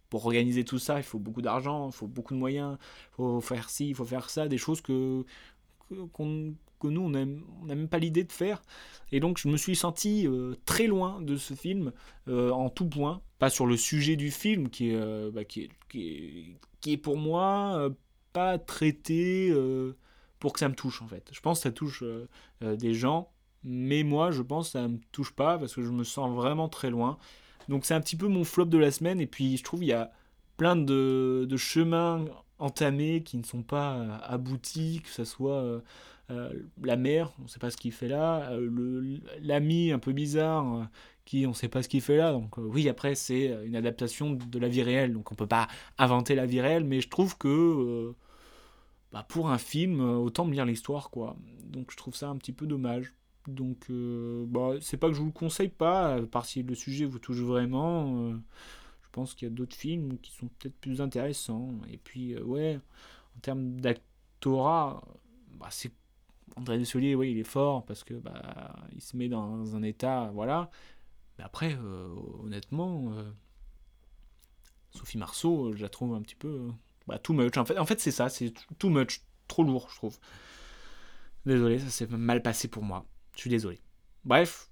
pour 0.09 0.25
organiser 0.25 0.63
tout 0.63 0.79
ça, 0.79 0.97
il 0.97 1.03
faut 1.03 1.19
beaucoup 1.19 1.41
d'argent, 1.41 1.89
il 1.89 1.93
faut 1.93 2.07
beaucoup 2.07 2.33
de 2.33 2.39
moyens, 2.39 2.77
il 2.79 3.15
faut 3.15 3.41
faire 3.41 3.69
ci, 3.69 3.89
il 3.89 3.95
faut 3.95 4.05
faire 4.05 4.29
ça, 4.29 4.47
des 4.47 4.57
choses 4.57 4.79
que, 4.79 5.25
que, 5.89 6.87
nous, 6.87 7.01
on 7.01 7.09
n'a 7.09 7.25
même 7.75 7.89
pas 7.89 7.99
l'idée 7.99 8.23
de 8.23 8.31
faire. 8.31 8.61
Et 9.11 9.19
donc 9.19 9.37
je 9.37 9.49
me 9.49 9.57
suis 9.57 9.75
senti 9.75 10.27
euh, 10.27 10.55
très 10.65 10.87
loin 10.87 11.21
de 11.21 11.35
ce 11.35 11.53
film, 11.53 11.91
en 12.27 12.69
tout 12.69 12.87
point, 12.87 13.21
pas 13.39 13.49
sur 13.49 13.65
le 13.65 13.75
sujet 13.75 14.15
du 14.15 14.31
film, 14.31 14.69
qui 14.69 14.91
est, 14.91 15.31
bah, 15.31 15.43
qui, 15.43 15.63
est, 15.63 15.69
qui 16.79 16.93
est 16.93 16.97
pour 16.97 17.17
moi 17.17 17.89
pas 18.31 18.57
traité 18.57 19.51
pour 20.39 20.53
que 20.53 20.59
ça 20.59 20.69
me 20.69 20.75
touche 20.75 21.01
en 21.01 21.07
fait. 21.07 21.29
Je 21.31 21.39
pense 21.39 21.59
que 21.59 21.63
ça 21.63 21.71
touche 21.71 22.03
euh, 22.03 22.27
euh, 22.63 22.75
des 22.75 22.93
gens, 22.93 23.31
mais 23.63 24.03
moi, 24.03 24.31
je 24.31 24.41
pense 24.41 24.67
que 24.67 24.71
ça 24.73 24.87
me 24.87 24.99
touche 25.11 25.31
pas 25.31 25.57
parce 25.57 25.73
que 25.75 25.81
je 25.81 25.89
me 25.89 26.03
sens 26.03 26.33
vraiment 26.33 26.69
très 26.69 26.89
loin. 26.89 27.17
Donc 27.69 27.85
c'est 27.85 27.93
un 27.93 28.01
petit 28.01 28.15
peu 28.15 28.27
mon 28.27 28.43
flop 28.43 28.65
de 28.65 28.77
la 28.77 28.91
semaine. 28.91 29.19
Et 29.19 29.27
puis 29.27 29.57
je 29.57 29.63
trouve 29.63 29.83
il 29.83 29.87
y 29.87 29.93
a 29.93 30.11
plein 30.57 30.75
de, 30.75 31.45
de 31.49 31.57
chemins 31.57 32.25
entamés 32.59 33.23
qui 33.23 33.37
ne 33.37 33.43
sont 33.43 33.63
pas 33.63 33.95
euh, 33.95 34.17
aboutis, 34.23 35.01
que 35.03 35.09
ce 35.09 35.25
soit 35.25 35.81
la 36.81 36.95
mère, 36.95 37.33
on 37.39 37.43
ne 37.43 37.47
sait 37.47 37.59
pas 37.59 37.69
ce 37.69 37.77
qu'il 37.77 37.91
fait 37.91 38.07
là, 38.07 38.49
l'ami 39.41 39.91
un 39.91 39.99
peu 39.99 40.11
bizarre, 40.11 40.87
qui 41.23 41.45
on 41.45 41.49
ne 41.49 41.53
sait 41.53 41.67
pas 41.67 41.83
ce 41.83 41.87
qu'il 41.87 42.01
fait 42.01 42.17
là. 42.17 42.31
Donc 42.31 42.57
oui, 42.57 42.89
après 42.89 43.13
c'est 43.13 43.55
une 43.63 43.75
adaptation 43.75 44.31
de 44.31 44.59
la 44.59 44.67
vie 44.67 44.81
réelle, 44.81 45.13
donc 45.13 45.31
on 45.31 45.35
ne 45.35 45.37
peut 45.37 45.45
pas 45.45 45.67
inventer 45.99 46.33
la 46.33 46.47
vie 46.47 46.61
réelle, 46.61 46.83
mais 46.83 46.99
je 46.99 47.09
trouve 47.09 47.37
que 47.37 48.15
bah, 49.15 49.23
pour 49.29 49.49
un 49.49 49.57
film, 49.57 50.01
autant 50.01 50.45
lire 50.45 50.65
l'histoire, 50.65 51.09
quoi. 51.09 51.37
Donc 51.63 51.89
je 51.89 51.95
trouve 51.95 52.13
ça 52.13 52.27
un 52.27 52.35
petit 52.35 52.51
peu 52.51 52.67
dommage. 52.67 53.13
Donc, 53.47 53.85
euh, 53.89 54.45
bah, 54.45 54.71
c'est 54.81 54.97
pas 54.97 55.07
que 55.07 55.13
je 55.13 55.21
vous 55.21 55.27
le 55.27 55.31
conseille 55.31 55.69
pas, 55.69 56.15
à 56.15 56.21
part 56.23 56.43
si 56.43 56.63
le 56.63 56.75
sujet 56.75 57.05
vous 57.05 57.17
touche 57.17 57.39
vraiment. 57.39 58.17
Euh, 58.17 58.37
je 59.03 59.09
pense 59.13 59.33
qu'il 59.33 59.47
y 59.47 59.51
a 59.51 59.53
d'autres 59.53 59.75
films 59.77 60.17
qui 60.19 60.33
sont 60.33 60.47
peut-être 60.59 60.75
plus 60.81 60.99
intéressants. 60.99 61.71
Et 61.89 61.97
puis, 61.97 62.33
euh, 62.33 62.43
ouais, 62.43 62.77
en 63.37 63.39
termes 63.39 63.79
d'actorat, 63.79 65.01
bah, 65.53 65.67
c'est 65.69 65.93
André 66.57 66.77
Dussolier, 66.77 67.15
oui, 67.15 67.31
il 67.31 67.37
est 67.37 67.43
fort 67.45 67.85
parce 67.85 68.03
que 68.03 68.15
bah, 68.15 68.75
il 68.93 69.01
se 69.01 69.15
met 69.15 69.29
dans 69.29 69.77
un 69.77 69.83
état, 69.83 70.29
voilà. 70.33 70.69
Mais 71.37 71.45
après, 71.45 71.77
honnêtement, 72.43 73.13
Sophie 74.91 75.17
Marceau, 75.17 75.71
je 75.73 75.81
la 75.81 75.89
trouve 75.89 76.15
un 76.15 76.21
petit 76.21 76.35
peu 76.35 76.69
bah, 77.07 77.19
too 77.19 77.33
much. 77.33 77.57
En 77.57 77.65
fait, 77.65 77.77
en 77.77 77.85
fait 77.85 77.99
c'est 77.99 78.11
ça, 78.11 78.29
c'est 78.29 78.53
too 78.79 78.89
much, 78.89 79.21
trop 79.47 79.63
lourd, 79.63 79.87
je 79.91 79.95
trouve. 79.95 80.17
Désolé, 81.45 81.79
ça 81.79 81.89
s'est 81.89 82.07
mal 82.07 82.41
passé 82.41 82.67
pour 82.67 82.83
moi. 82.83 83.05
Je 83.35 83.41
suis 83.41 83.49
désolé. 83.49 83.79
Bref, 84.23 84.69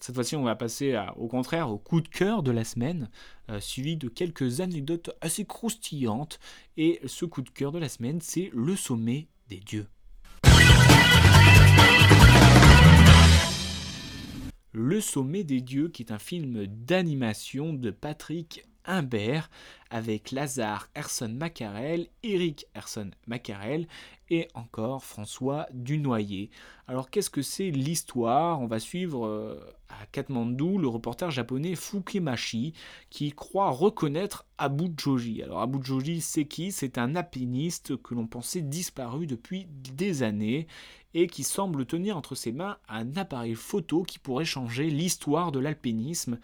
cette 0.00 0.14
fois-ci, 0.14 0.36
on 0.36 0.44
va 0.44 0.54
passer 0.54 0.98
au 1.16 1.26
contraire 1.26 1.70
au 1.70 1.78
coup 1.78 2.00
de 2.00 2.08
cœur 2.08 2.42
de 2.42 2.50
la 2.50 2.64
semaine, 2.64 3.10
euh, 3.50 3.60
suivi 3.60 3.96
de 3.96 4.08
quelques 4.08 4.60
anecdotes 4.60 5.10
assez 5.20 5.44
croustillantes. 5.44 6.38
Et 6.76 7.00
ce 7.06 7.24
coup 7.24 7.42
de 7.42 7.50
cœur 7.50 7.72
de 7.72 7.78
la 7.78 7.88
semaine, 7.88 8.20
c'est 8.20 8.50
le 8.54 8.76
sommet 8.76 9.28
des 9.48 9.58
dieux. 9.58 9.86
Le 14.72 15.00
sommet 15.00 15.42
des 15.42 15.62
dieux, 15.62 15.88
qui 15.88 16.02
est 16.02 16.12
un 16.12 16.18
film 16.18 16.66
d'animation 16.66 17.72
de 17.72 17.90
Patrick 17.90 18.64
Imbert, 18.86 19.50
avec 19.90 20.30
Lazare 20.30 20.88
Herson 20.94 21.28
Macarel, 21.28 22.08
Eric 22.22 22.66
Herson 22.74 23.10
Macarel 23.26 23.86
et 24.30 24.48
encore 24.54 25.04
François 25.04 25.66
Dunoyer. 25.72 26.50
Alors 26.88 27.10
qu'est-ce 27.10 27.30
que 27.30 27.42
c'est 27.42 27.70
l'histoire? 27.70 28.60
On 28.60 28.66
va 28.66 28.80
suivre 28.80 29.26
euh, 29.26 29.60
à 29.88 30.06
Katmandou 30.06 30.78
le 30.78 30.88
reporter 30.88 31.30
japonais 31.30 31.76
Fukemashi 31.76 32.72
qui 33.10 33.30
croit 33.30 33.70
reconnaître 33.70 34.46
Abu 34.58 34.86
Joji. 34.96 35.42
Alors 35.42 35.60
Abu 35.60 35.78
Joji 35.84 36.20
c'est 36.20 36.46
qui? 36.46 36.72
C'est 36.72 36.98
un 36.98 37.14
alpiniste 37.14 37.96
que 38.02 38.14
l'on 38.14 38.26
pensait 38.26 38.62
disparu 38.62 39.26
depuis 39.26 39.68
des 39.70 40.22
années 40.22 40.66
et 41.14 41.28
qui 41.28 41.44
semble 41.44 41.86
tenir 41.86 42.16
entre 42.16 42.34
ses 42.34 42.52
mains 42.52 42.78
un 42.88 43.16
appareil 43.16 43.54
photo 43.54 44.02
qui 44.02 44.18
pourrait 44.18 44.44
changer 44.44 44.90
l'histoire 44.90 45.52
de 45.52 45.60
l'alpinisme. 45.60 46.38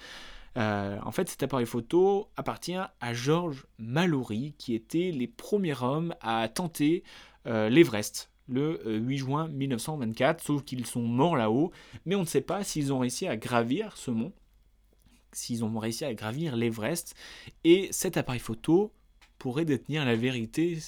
Euh, 0.57 0.99
en 1.03 1.13
fait, 1.13 1.29
cet 1.29 1.43
appareil 1.43 1.67
photo 1.67 2.29
appartient 2.37 2.77
à 2.77 3.15
Georges 3.15 3.67
Mallory, 3.79 4.55
qui 4.59 4.75
était 4.75 5.11
les 5.11 5.27
premiers 5.27 5.83
hommes 5.83 6.15
à 6.21 6.49
tenter 6.49 7.05
euh, 7.47 7.69
l'Everest 7.69 8.31
le 8.49 8.81
8 8.85 9.15
euh, 9.15 9.17
juin 9.17 9.49
1924, 9.49 10.43
sauf 10.43 10.65
qu'ils 10.65 10.85
sont 10.85 11.03
morts 11.03 11.37
là-haut, 11.37 11.73
mais 12.05 12.15
on 12.15 12.21
ne 12.21 12.27
sait 12.27 12.41
pas 12.41 12.65
s'ils 12.65 12.93
ont 12.93 12.99
réussi 12.99 13.27
à 13.27 13.37
gravir 13.37 13.97
ce 13.97 14.11
mont, 14.11 14.33
s'ils 15.33 15.65
ont 15.65 15.79
réussi 15.79 16.05
à 16.05 16.13
gravir 16.13 16.57
l'Everest, 16.57 17.15
et 17.65 17.89
cet 17.93 18.17
appareil 18.17 18.41
photo 18.41 18.93
pourrait 19.39 19.65
détenir 19.65 20.05
la 20.05 20.17
vérité, 20.17 20.79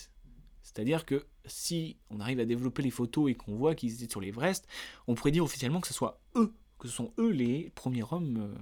c'est-à-dire 0.62 1.06
que 1.06 1.24
si 1.46 1.96
on 2.10 2.20
arrive 2.20 2.40
à 2.40 2.44
développer 2.44 2.82
les 2.82 2.90
photos 2.90 3.30
et 3.30 3.34
qu'on 3.34 3.54
voit 3.54 3.74
qu'ils 3.74 3.94
étaient 3.94 4.10
sur 4.10 4.20
l'Everest, 4.20 4.66
on 5.06 5.14
pourrait 5.14 5.30
dire 5.30 5.44
officiellement 5.44 5.80
que 5.80 5.88
ce 5.88 5.94
soit 5.94 6.20
eux, 6.36 6.52
que 6.78 6.88
ce 6.88 6.94
sont 6.94 7.12
eux 7.18 7.30
les 7.30 7.70
premiers 7.74 8.04
hommes 8.10 8.54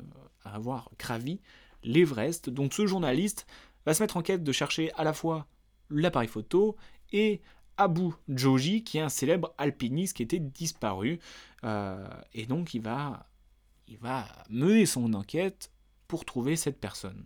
avoir 0.44 0.90
gravi 0.98 1.40
l'Everest. 1.82 2.50
Donc 2.50 2.74
ce 2.74 2.86
journaliste 2.86 3.46
va 3.86 3.94
se 3.94 4.02
mettre 4.02 4.16
en 4.16 4.22
quête 4.22 4.44
de 4.44 4.52
chercher 4.52 4.92
à 4.94 5.04
la 5.04 5.12
fois 5.12 5.46
l'appareil 5.90 6.28
photo 6.28 6.76
et 7.12 7.40
Abu 7.76 8.10
Joji, 8.28 8.84
qui 8.84 8.98
est 8.98 9.02
un 9.02 9.08
célèbre 9.08 9.54
alpiniste 9.58 10.16
qui 10.16 10.22
était 10.22 10.38
disparu. 10.38 11.20
Euh, 11.64 12.06
et 12.32 12.46
donc 12.46 12.74
il 12.74 12.82
va, 12.82 13.28
il 13.88 13.98
va 13.98 14.26
mener 14.50 14.86
son 14.86 15.14
enquête 15.14 15.70
pour 16.08 16.24
trouver 16.24 16.56
cette 16.56 16.80
personne. 16.80 17.24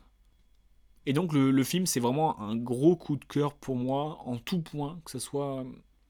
Et 1.06 1.12
donc 1.12 1.32
le, 1.32 1.62
film, 1.62 1.87
c'est 1.87 2.00
vraiment 2.00 2.40
un 2.40 2.56
gros 2.56 2.96
coup 2.96 3.16
de 3.16 3.25
cœur 3.25 3.54
pour 3.54 3.76
moi, 3.76 4.18
en 4.25 4.38
tout 4.38 4.61
point, 4.61 5.00
que 5.04 5.12
ce 5.12 5.20
soit 5.20 5.64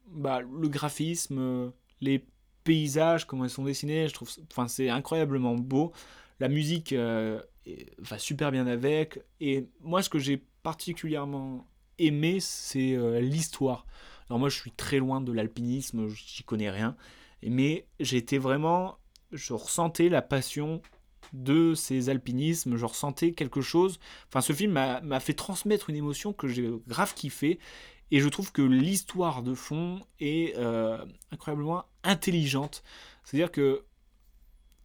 bah, 0.09 0.41
le 0.41 0.69
graphisme, 0.69 1.71
les 2.01 2.25
paysages, 2.65 3.27
comment 3.27 3.45
ils 3.45 3.51
sont 3.51 3.65
dessinés, 3.65 4.09
je 4.09 4.15
trouve, 4.15 4.31
enfin 4.51 4.69
c'est 4.69 4.89
incroyablement 4.89 5.55
beau. 5.55 5.93
La 6.41 6.49
musique 6.49 6.93
euh, 6.93 7.41
va 7.99 8.19
super 8.19 8.53
bien 8.53 8.67
avec. 8.67 9.21
Et 9.41 9.67
moi, 9.81 10.03
ce 10.03 10.09
que 10.09 10.19
j'ai 10.19 10.43
particulièrement 10.63 11.67
aimé, 11.99 12.39
c'est 12.41 12.95
euh, 12.95 13.21
l'histoire. 13.21 13.87
Alors 14.29 14.39
moi 14.39 14.49
je 14.49 14.57
suis 14.57 14.73
très 14.73 14.99
loin 14.99 15.21
de 15.21 15.33
l'alpinisme, 15.33 16.09
j'y 16.09 16.43
connais 16.43 16.71
rien, 16.71 16.97
mais 17.43 17.87
j'étais 18.01 18.39
vraiment, 18.39 18.99
je 19.33 19.53
ressentais 19.53 20.09
la 20.09 20.23
passion 20.23 20.83
de 21.33 21.75
ces 21.75 22.09
alpinismes, 22.09 22.77
je 22.77 22.85
ressentais 22.85 23.33
quelque 23.33 23.61
chose, 23.61 23.99
enfin 24.29 24.41
ce 24.41 24.53
film 24.53 24.73
m'a 24.73 25.21
fait 25.21 25.35
transmettre 25.35 25.91
une 25.91 25.97
émotion 25.97 26.33
que 26.33 26.49
j'ai 26.49 26.71
grave 26.89 27.15
kiffé, 27.15 27.59
et 28.11 28.21
je 28.21 28.29
trouve 28.29 28.53
que 28.53 28.63
l'histoire 28.63 29.43
de 29.43 29.55
fond 29.55 30.01
est 30.21 30.57
euh, 30.57 31.05
incroyablement 31.31 31.85
intelligente, 32.03 32.83
c'est-à-dire 33.25 33.53
que 33.53 33.85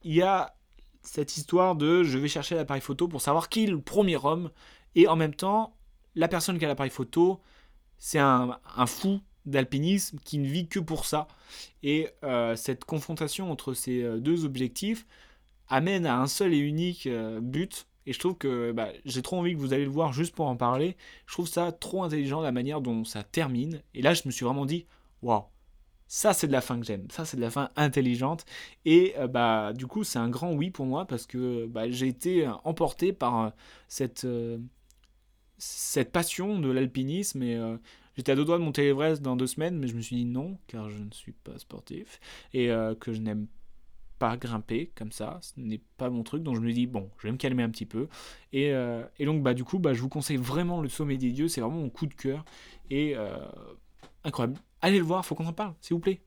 il 0.03 0.13
y 0.13 0.21
a 0.21 0.55
cette 1.03 1.37
histoire 1.37 1.75
de 1.75 2.03
je 2.03 2.17
vais 2.17 2.27
chercher 2.27 2.55
l'appareil 2.55 2.81
photo 2.81 3.07
pour 3.07 3.21
savoir 3.21 3.49
qui 3.49 3.63
est 3.63 3.67
le 3.67 3.81
premier 3.81 4.17
homme, 4.23 4.51
et 4.95 5.07
en 5.07 5.15
même 5.15 5.33
temps, 5.33 5.75
la 6.15 6.27
personne 6.27 6.59
qui 6.59 6.65
a 6.65 6.67
l'appareil 6.67 6.91
photo, 6.91 7.39
c'est 7.97 8.19
un, 8.19 8.59
fou 8.87 9.21
d'alpinisme 9.45 10.19
qui 10.23 10.37
ne 10.37 10.47
vit 10.47 10.67
que 10.67 10.79
pour 10.79 11.05
ça. 11.05 11.27
Et 11.83 12.09
euh, 12.23 12.55
cette 12.55 12.85
confrontation 12.85 13.51
entre 13.51 13.73
ces 13.73 14.03
euh, 14.03 14.19
deux 14.19 14.45
objectifs 14.45 15.05
amène 15.67 16.05
à 16.05 16.17
un 16.19 16.27
seul 16.27 16.53
et 16.53 16.57
unique 16.57 17.07
euh, 17.07 17.39
but. 17.39 17.87
Et 18.05 18.13
je 18.13 18.19
trouve 18.19 18.35
que 18.35 18.71
bah, 18.71 18.89
j'ai 19.05 19.21
trop 19.21 19.37
envie 19.37 19.53
que 19.53 19.59
vous 19.59 19.73
allez 19.73 19.85
le 19.85 19.91
voir 19.91 20.13
juste 20.13 20.35
pour 20.35 20.47
en 20.47 20.55
parler. 20.55 20.97
Je 21.27 21.33
trouve 21.33 21.47
ça 21.47 21.71
trop 21.71 22.03
intelligent 22.03 22.41
la 22.41 22.51
manière 22.51 22.81
dont 22.81 23.03
ça 23.05 23.23
termine. 23.23 23.81
Et 23.93 24.01
là, 24.01 24.13
je 24.13 24.23
me 24.25 24.31
suis 24.31 24.45
vraiment 24.45 24.65
dit, 24.65 24.85
waouh, 25.21 25.43
ça 26.13 26.33
c'est 26.33 26.47
de 26.47 26.51
la 26.51 26.61
fin 26.61 26.79
que 26.79 26.85
j'aime. 26.85 27.07
Ça 27.09 27.25
c'est 27.25 27.37
de 27.37 27.41
la 27.41 27.49
fin 27.49 27.69
intelligente. 27.75 28.45
Et 28.85 29.15
bah 29.29 29.73
du 29.73 29.87
coup, 29.87 30.03
c'est 30.03 30.19
un 30.19 30.29
grand 30.29 30.53
oui 30.53 30.69
pour 30.71 30.85
moi 30.85 31.05
parce 31.05 31.25
que 31.25 31.67
bah, 31.67 31.89
j'ai 31.89 32.07
été 32.07 32.47
emporté 32.63 33.13
par 33.13 33.53
cette 33.87 34.27
cette 35.57 36.11
passion 36.11 36.59
de 36.59 36.69
l'alpinisme 36.71 37.79
J'étais 38.15 38.33
à 38.33 38.35
deux 38.35 38.45
doigts 38.45 38.57
de 38.57 38.63
monter 38.63 38.83
l'Everest 38.83 39.21
dans 39.21 39.35
deux 39.35 39.47
semaines, 39.47 39.79
mais 39.79 39.87
je 39.87 39.95
me 39.95 40.01
suis 40.01 40.15
dit 40.15 40.25
non, 40.25 40.57
car 40.67 40.89
je 40.89 40.97
ne 40.97 41.11
suis 41.11 41.31
pas 41.31 41.57
sportif 41.57 42.19
et 42.53 42.69
euh, 42.69 42.93
que 42.93 43.13
je 43.13 43.21
n'aime 43.21 43.47
pas 44.19 44.37
grimper 44.37 44.91
comme 44.95 45.11
ça, 45.11 45.39
ce 45.41 45.53
n'est 45.57 45.81
pas 45.97 46.09
mon 46.09 46.21
truc, 46.23 46.43
donc 46.43 46.55
je 46.55 46.61
me 46.61 46.71
dis 46.71 46.87
bon, 46.87 47.09
je 47.17 47.27
vais 47.27 47.31
me 47.31 47.37
calmer 47.37 47.63
un 47.63 47.69
petit 47.69 47.85
peu. 47.85 48.07
Et, 48.53 48.73
euh, 48.73 49.03
donc 49.19 49.41
bah 49.41 49.53
du 49.53 49.63
coup, 49.63 49.79
bah, 49.79 49.93
je 49.93 50.01
vous 50.01 50.09
conseille 50.09 50.37
vraiment 50.37 50.81
le 50.81 50.89
sommet 50.89 51.17
des 51.17 51.31
dieux, 51.31 51.47
c'est 51.47 51.61
vraiment 51.61 51.79
mon 51.79 51.89
coup 51.89 52.05
de 52.05 52.13
cœur 52.13 52.43
et 52.89 53.15
euh, 53.15 53.37
incroyable. 54.23 54.59
Allez 54.81 54.97
le 54.97 55.05
voir, 55.05 55.25
faut 55.25 55.35
qu'on 55.35 55.45
en 55.45 55.53
parle, 55.53 55.75
s'il 55.81 55.95
vous 55.95 55.99
plaît. 55.99 56.21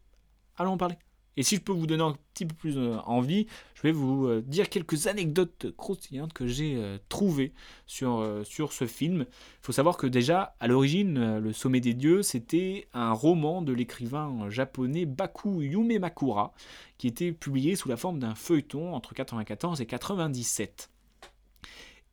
Allons 0.56 0.72
en 0.72 0.78
parler. 0.78 0.96
Et 1.36 1.42
si 1.42 1.56
je 1.56 1.60
peux 1.60 1.72
vous 1.72 1.86
donner 1.86 2.02
un 2.02 2.16
petit 2.32 2.46
peu 2.46 2.54
plus 2.54 2.78
euh, 2.78 2.96
envie, 3.06 3.46
je 3.74 3.82
vais 3.82 3.92
vous 3.92 4.26
euh, 4.26 4.42
dire 4.42 4.68
quelques 4.68 5.08
anecdotes 5.08 5.74
croustillantes 5.76 6.32
que 6.32 6.46
j'ai 6.46 6.76
euh, 6.76 6.98
trouvées 7.08 7.52
sur, 7.86 8.22
ce 8.44 8.86
film. 8.86 9.26
Il 9.28 9.62
faut 9.62 9.72
savoir 9.72 9.96
que 9.96 10.06
déjà, 10.06 10.54
à 10.60 10.68
l'origine, 10.68 11.38
Le 11.38 11.52
Sommet 11.52 11.80
des 11.80 11.94
Dieux, 11.94 12.22
c'était 12.22 12.86
un 12.92 13.12
roman 13.12 13.62
de 13.62 13.72
l'écrivain 13.72 14.48
japonais 14.48 15.06
Baku 15.06 15.62
Yumemakura, 15.62 16.54
qui 16.98 17.08
était 17.08 17.32
publié 17.32 17.76
sous 17.76 17.88
la 17.88 17.96
forme 17.96 18.18
d'un 18.20 18.34
feuilleton 18.34 18.94
entre 18.94 19.14
94 19.14 19.80
et 19.80 19.86
97. 19.86 20.90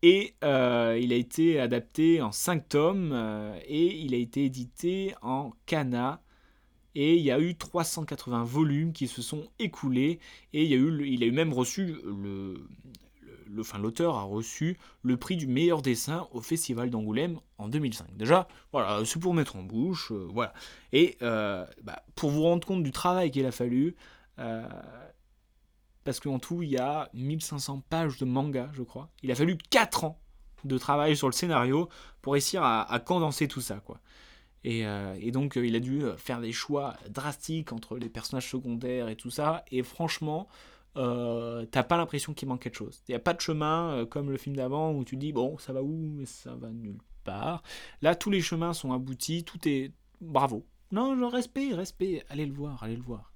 Et 0.03 0.35
il 0.41 0.43
a 1.13 1.15
été 1.15 1.59
adapté 1.59 2.21
en 2.21 2.31
5 2.31 2.69
tomes 2.69 3.53
et 3.67 3.97
il 3.99 4.15
a 4.15 4.17
été 4.17 4.45
édité 4.45 5.13
en 5.21 5.51
kana 5.67 6.21
et 6.95 7.15
il 7.15 7.23
y 7.23 7.31
a 7.31 7.39
eu 7.39 7.55
380 7.55 8.43
volumes 8.43 8.93
qui 8.93 9.07
se 9.07 9.21
sont 9.21 9.47
écoulés 9.59 10.19
et 10.53 10.63
il, 10.63 10.73
a 11.23 11.25
eu, 11.25 11.31
même 11.31 11.53
reçu 11.53 11.95
le, 12.03 12.67
l'auteur 13.79 14.15
a 14.15 14.23
reçu 14.23 14.77
le 15.03 15.17
prix 15.17 15.37
du 15.37 15.47
meilleur 15.47 15.81
dessin 15.81 16.27
au 16.31 16.41
Festival 16.41 16.89
d'Angoulême 16.89 17.39
en 17.57 17.67
2005. 17.67 18.15
Déjà, 18.15 18.47
voilà, 18.71 19.03
c'est 19.05 19.19
pour 19.19 19.33
mettre 19.33 19.55
en 19.55 19.63
bouche, 19.63 20.11
euh, 20.11 20.27
voilà. 20.31 20.53
Et 20.93 21.17
euh, 21.21 21.65
bah, 21.83 22.03
pour 22.15 22.29
vous 22.29 22.43
rendre 22.43 22.65
compte 22.65 22.83
du 22.83 22.91
travail 22.91 23.31
qu'il 23.31 23.45
a 23.45 23.51
fallu, 23.51 23.95
euh, 24.39 24.67
parce 26.03 26.19
qu'en 26.19 26.39
tout, 26.39 26.63
il 26.63 26.69
y 26.69 26.77
a 26.77 27.09
1500 27.13 27.83
pages 27.89 28.17
de 28.17 28.25
manga, 28.25 28.69
je 28.73 28.83
crois. 28.83 29.09
Il 29.23 29.31
a 29.31 29.35
fallu 29.35 29.57
4 29.69 30.03
ans 30.05 30.19
de 30.63 30.77
travail 30.77 31.15
sur 31.15 31.27
le 31.27 31.33
scénario 31.33 31.89
pour 32.21 32.33
réussir 32.33 32.63
à, 32.63 32.99
condenser 32.99 33.47
tout 33.47 33.61
ça, 33.61 33.77
quoi. 33.77 33.99
Et, 34.63 34.85
euh, 34.85 35.31
donc, 35.31 35.55
il 35.55 35.75
a 35.75 35.79
dû 35.79 36.03
faire 36.17 36.39
des 36.41 36.51
choix 36.51 36.95
drastiques 37.09 37.73
entre 37.73 37.97
les 37.97 38.09
personnages 38.09 38.49
secondaires 38.49 39.09
et 39.09 39.15
tout 39.15 39.31
ça. 39.31 39.63
Et 39.71 39.83
franchement, 39.83 40.47
euh, 40.97 41.65
t'as 41.71 41.83
pas 41.83 41.97
l'impression 41.97 42.33
qu'il 42.33 42.47
manque 42.47 42.61
quelque 42.61 42.77
chose. 42.77 43.01
Il 43.07 43.11
n'y 43.11 43.15
a 43.15 43.19
pas 43.19 43.33
de 43.33 43.41
chemin 43.41 43.91
euh, 43.93 44.05
comme 44.05 44.29
le 44.29 44.37
film 44.37 44.55
d'avant 44.55 44.93
où 44.93 45.03
tu 45.03 45.15
dis 45.15 45.31
bon, 45.31 45.57
ça 45.57 45.73
va 45.73 45.81
où, 45.81 46.11
mais 46.15 46.25
ça 46.25 46.55
va 46.55 46.69
nulle 46.69 46.99
part. 47.23 47.63
Là, 48.01 48.15
tous 48.15 48.29
les 48.29 48.41
chemins 48.41 48.73
sont 48.73 48.91
aboutis, 48.91 49.43
tout 49.43 49.59
est 49.67 49.93
bravo. 50.19 50.65
Non, 50.91 51.17
je 51.17 51.23
respect, 51.23 51.73
respect, 51.73 52.23
allez 52.29 52.45
le 52.45 52.53
voir, 52.53 52.83
allez 52.83 52.97
le 52.97 53.03
voir. 53.03 53.31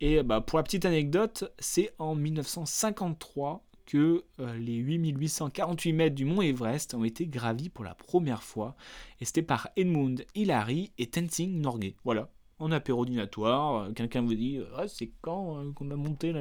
Et 0.00 0.22
bah, 0.22 0.40
pour 0.40 0.58
la 0.58 0.62
petite 0.62 0.84
anecdote, 0.84 1.52
c'est 1.58 1.92
en 1.98 2.14
1953 2.14 3.64
que 3.88 4.22
euh, 4.38 4.54
les 4.58 4.76
8848 4.76 5.92
mètres 5.94 6.14
du 6.14 6.26
mont 6.26 6.42
Everest 6.42 6.92
ont 6.92 7.04
été 7.04 7.26
gravis 7.26 7.70
pour 7.70 7.84
la 7.86 7.94
première 7.94 8.42
fois. 8.42 8.76
Et 9.18 9.24
c'était 9.24 9.40
par 9.40 9.70
Edmund 9.76 10.26
Hillary 10.34 10.92
et 10.98 11.06
Tenzing 11.06 11.58
Norgay. 11.58 11.96
Voilà, 12.04 12.28
en 12.58 12.70
apéro 12.70 13.06
dînatoire, 13.06 13.84
euh, 13.84 13.92
quelqu'un 13.92 14.20
vous 14.20 14.34
dit 14.34 14.60
ah, 14.76 14.86
c'est 14.88 15.10
quand 15.22 15.58
euh, 15.58 15.72
qu'on 15.72 15.90
a 15.90 15.96
monté 15.96 16.34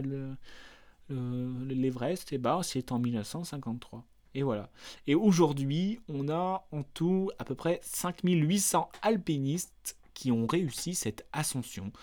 l'Everest? 1.10 2.34
Et 2.34 2.36
eh 2.36 2.38
bah 2.38 2.58
ben, 2.58 2.64
c'est 2.64 2.92
en 2.92 3.00
1953. 3.00 4.04
Et 4.36 4.44
voilà. 4.44 4.70
Et 5.08 5.16
aujourd'hui, 5.16 6.02
on 6.10 6.28
a 6.28 6.68
en 6.74 6.84
tout 6.84 7.32
à 7.40 7.46
peu 7.46 7.56
près 7.56 7.80
5800 7.82 8.90
alpinistes 9.02 9.98
qui 10.14 10.34
ont 10.34 10.48
réussi 10.48 10.96
cette 10.96 11.26
ascension. 11.32 11.94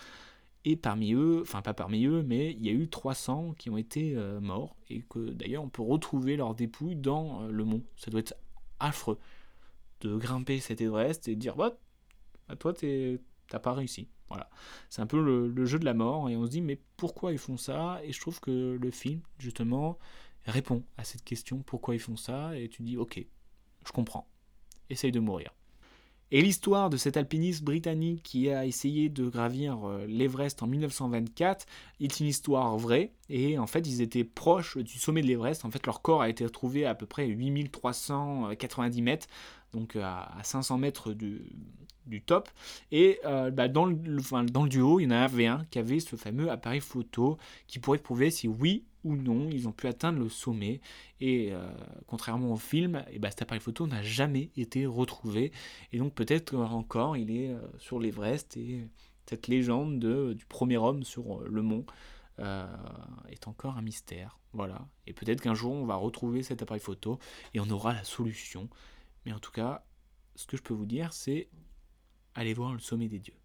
Et 0.67 0.75
parmi 0.75 1.13
eux, 1.13 1.41
enfin 1.41 1.61
pas 1.61 1.75
parmi 1.75 2.05
eux, 2.05 2.23
mais 2.23 2.51
il 2.51 2.65
y 2.65 2.69
a 2.69 2.71
eu 2.71 2.89
300 2.89 3.53
qui 3.57 3.69
ont 3.69 3.77
été 3.77 4.15
euh, 4.15 4.39
morts 4.39 4.75
et 4.89 5.03
que 5.03 5.29
d'ailleurs 5.29 5.63
on 5.63 5.69
peut 5.69 5.83
retrouver 5.83 6.35
leurs 6.37 6.55
dépouilles 6.55 6.95
dans 6.95 7.47
le 7.47 7.63
mont. 7.63 7.83
Ça 7.95 8.09
doit 8.09 8.19
être 8.19 8.35
affreux 8.79 9.19
de 10.01 10.17
grimper 10.17 10.59
cet 10.59 10.81
Everest 10.81 11.27
et 11.27 11.35
de 11.35 11.39
dire 11.39 11.55
bah, 11.55 11.77
bah 12.47 12.55
toi 12.55 12.73
t'as 12.73 13.59
pas 13.59 13.73
réussi. 13.73 14.09
Voilà. 14.27 14.49
C'est 14.89 15.01
un 15.01 15.07
peu 15.07 15.21
le, 15.23 15.65
jeu 15.65 15.77
de 15.77 15.85
la 15.85 15.93
mort 15.93 16.29
et 16.29 16.35
on 16.35 16.45
se 16.45 16.49
dit 16.51 16.61
mais 16.61 16.79
pourquoi 16.97 17.31
ils 17.31 17.37
font 17.37 17.57
ça? 17.57 18.01
Et 18.03 18.11
je 18.11 18.19
trouve 18.19 18.39
que 18.39 18.77
le 18.81 18.91
film, 18.91 19.21
justement, 19.37 19.99
répond 20.45 20.83
à 20.97 21.03
cette 21.03 21.23
question 21.23 21.59
pourquoi 21.59 21.95
ils 21.95 21.99
font 21.99 22.17
ça? 22.17 22.57
Et 22.57 22.69
tu 22.69 22.81
dis 22.81 22.97
ok, 22.97 23.23
je 23.85 23.91
comprends. 23.91 24.27
Essaye 24.89 25.11
de 25.11 25.19
mourir. 25.19 25.53
Et 26.31 26.41
l'histoire 26.41 26.89
de 26.89 26.97
cet 26.97 27.17
alpiniste 27.17 27.63
britannique 27.63 28.23
qui 28.23 28.49
a 28.49 28.65
essayé 28.65 29.09
de 29.09 29.29
gravir 29.29 29.87
euh, 29.87 30.05
l'Everest 30.07 30.63
en 30.63 30.67
1924 30.67 31.65
est 31.99 32.19
une 32.19 32.25
histoire 32.25 32.77
vraie. 32.77 33.11
Et 33.29 33.59
en 33.59 33.67
fait, 33.67 33.87
ils 33.87 34.01
étaient 34.01 34.23
proches 34.23 34.77
du 34.77 34.97
sommet 34.97 35.21
de 35.21 35.27
l'Everest. 35.27 35.65
En 35.65 35.71
fait, 35.71 35.85
leur 35.85 36.01
corps 36.01 36.21
a 36.21 36.29
été 36.29 36.43
retrouvé 36.43 36.85
à 36.85 36.95
peu 36.95 37.05
près 37.05 37.27
8390 37.27 39.01
mètres, 39.03 39.27
donc 39.73 39.95
à 39.95 40.31
500 40.43 40.79
mètres 40.79 41.13
du, 41.13 41.43
top. 42.25 42.49
Et 42.91 43.19
euh, 43.25 43.51
bah, 43.51 43.67
dans, 43.67 43.85
le, 43.85 43.95
dans 44.49 44.63
le 44.63 44.69
duo, 44.69 44.99
il 44.99 45.03
y 45.03 45.07
en 45.07 45.11
avait 45.11 45.47
un 45.47 45.65
qui 45.69 45.77
avait 45.77 45.99
ce 45.99 46.15
fameux 46.15 46.49
appareil 46.49 46.81
photo 46.81 47.37
qui 47.67 47.77
pourrait 47.77 47.99
prouver 47.99 48.31
si 48.31 48.47
oui 48.47 48.83
ou 49.05 49.15
non 49.15 49.49
ils 49.49 49.69
ont 49.69 49.71
pu 49.71 49.87
atteindre 49.87 50.19
le 50.19 50.27
sommet. 50.27 50.81
Et 51.21 51.53
euh, 51.53 51.65
contrairement 52.07 52.51
au 52.51 52.57
film, 52.57 53.05
et 53.11 53.19
bah, 53.19 53.29
cet 53.29 53.43
appareil 53.43 53.61
photo 53.61 53.87
n'a 53.87 54.01
jamais 54.01 54.51
été 54.57 54.85
retrouvé. 54.85 55.53
Et 55.93 55.97
donc 55.97 56.13
peut-être 56.13 56.55
encore 56.55 57.15
il 57.15 57.31
est 57.31 57.51
euh, 57.51 57.59
sur 57.77 57.99
l'Everest 57.99 58.57
et 58.57 58.87
cette 59.25 59.47
légende 59.47 59.99
de, 59.99 60.33
du 60.33 60.45
premier 60.45 60.77
homme 60.77 61.03
sur 61.03 61.39
le 61.39 61.61
mont. 61.61 61.85
est 62.37 63.47
encore 63.47 63.77
un 63.77 63.81
mystère. 63.81 64.39
Voilà. 64.51 64.87
Et 65.07 65.13
peut-être 65.13 65.41
qu'un 65.41 65.55
jour 65.55 65.71
on 65.71 65.85
va 65.85 65.95
retrouver 65.95 66.43
cet 66.43 66.61
appareil 66.61 66.81
photo 66.81 67.17
et 67.53 67.59
on 67.59 67.69
aura 67.69 67.93
la 67.93 68.03
solution. 68.03 68.69
Mais 69.25 69.33
en 69.33 69.39
tout 69.39 69.51
cas, 69.51 69.85
ce 70.35 70.45
que 70.45 70.57
je 70.57 70.63
peux 70.63 70.73
vous 70.73 70.85
dire, 70.85 71.13
c'est 71.13 71.49
allez 72.35 72.53
voir 72.53 72.73
le 72.73 72.79
sommet 72.79 73.07
des 73.07 73.19
dieux. 73.19 73.37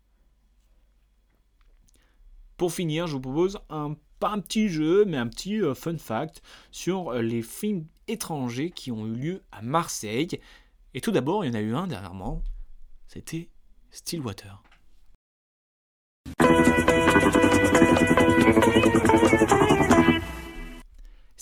Pour 2.57 2.73
finir, 2.73 3.07
je 3.07 3.15
vous 3.15 3.21
propose 3.21 3.59
un, 3.71 3.97
pas 4.21 4.31
un 4.31 4.41
petit 4.41 4.69
jeu, 4.69 5.05
mais 5.07 5.17
un 5.17 5.27
petit 5.27 5.61
euh, 5.61 5.75
fun 5.75 5.97
fact 5.99 6.43
sur 6.71 7.11
euh, 7.11 7.23
les 7.23 7.43
films 7.43 7.87
étrangers 8.07 8.71
qui 8.71 8.93
ont 8.93 9.07
eu 9.07 9.15
lieu 9.15 9.43
à 9.51 9.63
Marseille. 9.63 10.39
Et 10.95 11.01
tout 11.01 11.11
d'abord, 11.11 11.45
il 11.45 11.49
y 11.49 11.51
en 11.51 11.55
a 11.55 11.61
eu 11.61 11.75
un 11.75 11.87
dernièrement, 11.87 12.43
c'était 13.09 13.49
Stillwater. 13.91 14.63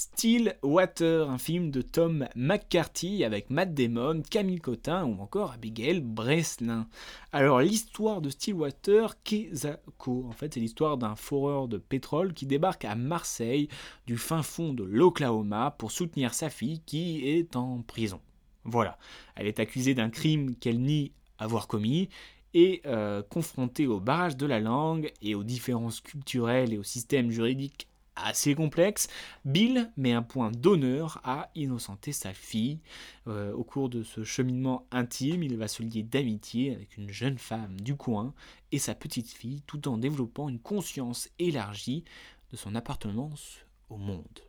Still 0.00 0.54
Water, 0.62 1.28
un 1.28 1.38
film 1.38 1.72
de 1.72 1.82
Tom 1.82 2.28
McCarthy 2.36 3.24
avec 3.24 3.50
Matt 3.50 3.74
Damon, 3.74 4.22
Camille 4.22 4.60
Cotin 4.60 5.04
ou 5.04 5.20
encore 5.20 5.50
Abigail 5.50 5.98
Breslin. 6.02 6.86
Alors 7.32 7.60
l'histoire 7.60 8.20
de 8.20 8.30
Stillwater 8.30 9.20
Kezako, 9.24 10.24
en 10.28 10.30
fait 10.30 10.54
c'est 10.54 10.60
l'histoire 10.60 10.98
d'un 10.98 11.16
foreur 11.16 11.66
de 11.66 11.78
pétrole 11.78 12.32
qui 12.32 12.46
débarque 12.46 12.84
à 12.84 12.94
Marseille 12.94 13.68
du 14.06 14.16
fin 14.16 14.44
fond 14.44 14.72
de 14.72 14.84
l'Oklahoma 14.84 15.74
pour 15.76 15.90
soutenir 15.90 16.32
sa 16.32 16.48
fille 16.48 16.80
qui 16.86 17.28
est 17.28 17.56
en 17.56 17.82
prison. 17.82 18.20
Voilà, 18.62 18.98
elle 19.34 19.48
est 19.48 19.58
accusée 19.58 19.94
d'un 19.94 20.10
crime 20.10 20.54
qu'elle 20.54 20.80
nie 20.80 21.10
avoir 21.40 21.66
commis 21.66 22.08
et 22.54 22.82
euh, 22.86 23.24
confrontée 23.28 23.88
au 23.88 23.98
barrage 23.98 24.36
de 24.36 24.46
la 24.46 24.60
langue 24.60 25.12
et 25.22 25.34
aux 25.34 25.42
différences 25.42 26.00
culturelles 26.00 26.72
et 26.72 26.78
au 26.78 26.84
système 26.84 27.32
juridique 27.32 27.88
assez 28.24 28.54
complexe, 28.54 29.08
Bill 29.44 29.90
met 29.96 30.12
un 30.12 30.22
point 30.22 30.50
d'honneur 30.50 31.20
à 31.24 31.50
innocenter 31.54 32.12
sa 32.12 32.34
fille. 32.34 32.80
Euh, 33.26 33.52
au 33.52 33.64
cours 33.64 33.88
de 33.88 34.02
ce 34.02 34.24
cheminement 34.24 34.86
intime, 34.90 35.42
il 35.42 35.56
va 35.56 35.68
se 35.68 35.82
lier 35.82 36.02
d'amitié 36.02 36.74
avec 36.74 36.96
une 36.96 37.10
jeune 37.10 37.38
femme 37.38 37.80
du 37.80 37.96
coin 37.96 38.34
et 38.72 38.78
sa 38.78 38.94
petite 38.94 39.30
fille, 39.30 39.62
tout 39.66 39.88
en 39.88 39.98
développant 39.98 40.48
une 40.48 40.60
conscience 40.60 41.28
élargie 41.38 42.04
de 42.50 42.56
son 42.56 42.74
appartenance 42.74 43.58
au 43.90 43.96
monde. 43.96 44.40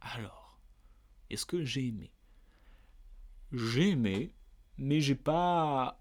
Alors, 0.00 0.58
est-ce 1.30 1.46
que 1.46 1.64
j'ai 1.64 1.86
aimé? 1.86 2.10
J'ai 3.52 3.90
aimé, 3.90 4.32
mais 4.78 5.00
j'ai 5.00 5.14
pas 5.14 5.98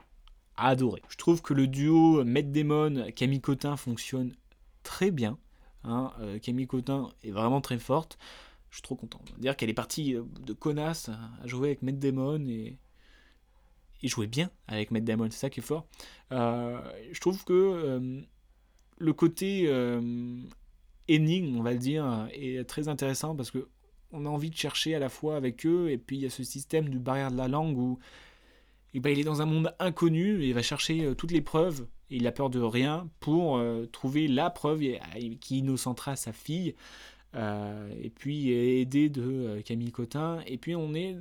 adoré. 0.55 1.01
Je 1.09 1.17
trouve 1.17 1.41
que 1.41 1.53
le 1.53 1.67
duo 1.67 2.23
Matt 2.23 2.51
Damon 2.51 3.11
Camille 3.15 3.41
Cotin 3.41 3.77
fonctionne 3.77 4.35
très 4.83 5.11
bien. 5.11 5.37
Hein, 5.83 6.11
euh, 6.19 6.39
Camille 6.39 6.67
Cotin 6.67 7.09
est 7.23 7.31
vraiment 7.31 7.61
très 7.61 7.79
forte. 7.79 8.17
Je 8.69 8.77
suis 8.77 8.83
trop 8.83 8.95
content. 8.95 9.21
Dire 9.37 9.57
qu'elle 9.57 9.69
est 9.69 9.73
partie 9.73 10.15
euh, 10.15 10.23
de 10.39 10.53
connasse 10.53 11.09
à 11.09 11.47
jouer 11.47 11.69
avec 11.69 11.81
Matt 11.81 11.99
Damon 11.99 12.45
et, 12.45 12.77
et 14.01 14.07
jouer 14.07 14.27
bien 14.27 14.49
avec 14.67 14.91
Matt 14.91 15.03
Damon, 15.03 15.29
c'est 15.29 15.39
ça 15.39 15.49
qui 15.49 15.59
est 15.59 15.63
fort. 15.63 15.87
Euh, 16.31 16.79
je 17.11 17.19
trouve 17.19 17.43
que 17.43 18.23
le 18.97 19.13
côté 19.13 19.63
énigme, 21.07 21.57
on 21.57 21.63
va 21.63 21.73
le 21.73 21.79
dire, 21.79 22.27
est 22.31 22.63
très 22.67 22.87
intéressant 22.87 23.35
parce 23.35 23.51
que 23.51 23.67
on 24.13 24.25
a 24.25 24.29
envie 24.29 24.49
de 24.49 24.55
chercher 24.55 24.93
à 24.95 24.99
la 24.99 25.09
fois 25.09 25.37
avec 25.37 25.65
eux 25.65 25.89
et 25.89 25.97
puis 25.97 26.17
il 26.17 26.23
y 26.23 26.25
a 26.25 26.29
ce 26.29 26.43
système 26.43 26.89
du 26.89 26.99
barrière 26.99 27.31
de 27.31 27.37
la 27.37 27.47
langue 27.47 27.77
où 27.77 27.99
et 28.93 28.99
ben, 28.99 29.11
il 29.11 29.19
est 29.19 29.23
dans 29.23 29.41
un 29.41 29.45
monde 29.45 29.73
inconnu 29.79 30.43
il 30.43 30.53
va 30.53 30.61
chercher 30.61 31.13
toutes 31.15 31.31
les 31.31 31.41
preuves 31.41 31.85
il 32.11 32.27
a 32.27 32.31
peur 32.31 32.49
de 32.49 32.59
rien 32.59 33.09
pour 33.19 33.57
euh, 33.57 33.85
trouver 33.85 34.27
la 34.27 34.49
preuve 34.49 34.81
qui 35.39 35.59
innocentera 35.59 36.15
sa 36.15 36.33
fille. 36.33 36.75
Euh, 37.33 37.89
et 38.01 38.09
puis 38.09 38.51
aider 38.51 39.07
de 39.09 39.23
euh, 39.23 39.61
Camille 39.61 39.91
Cotin. 39.91 40.41
Et 40.45 40.57
puis 40.57 40.75
on 40.75 40.93
est. 40.93 41.15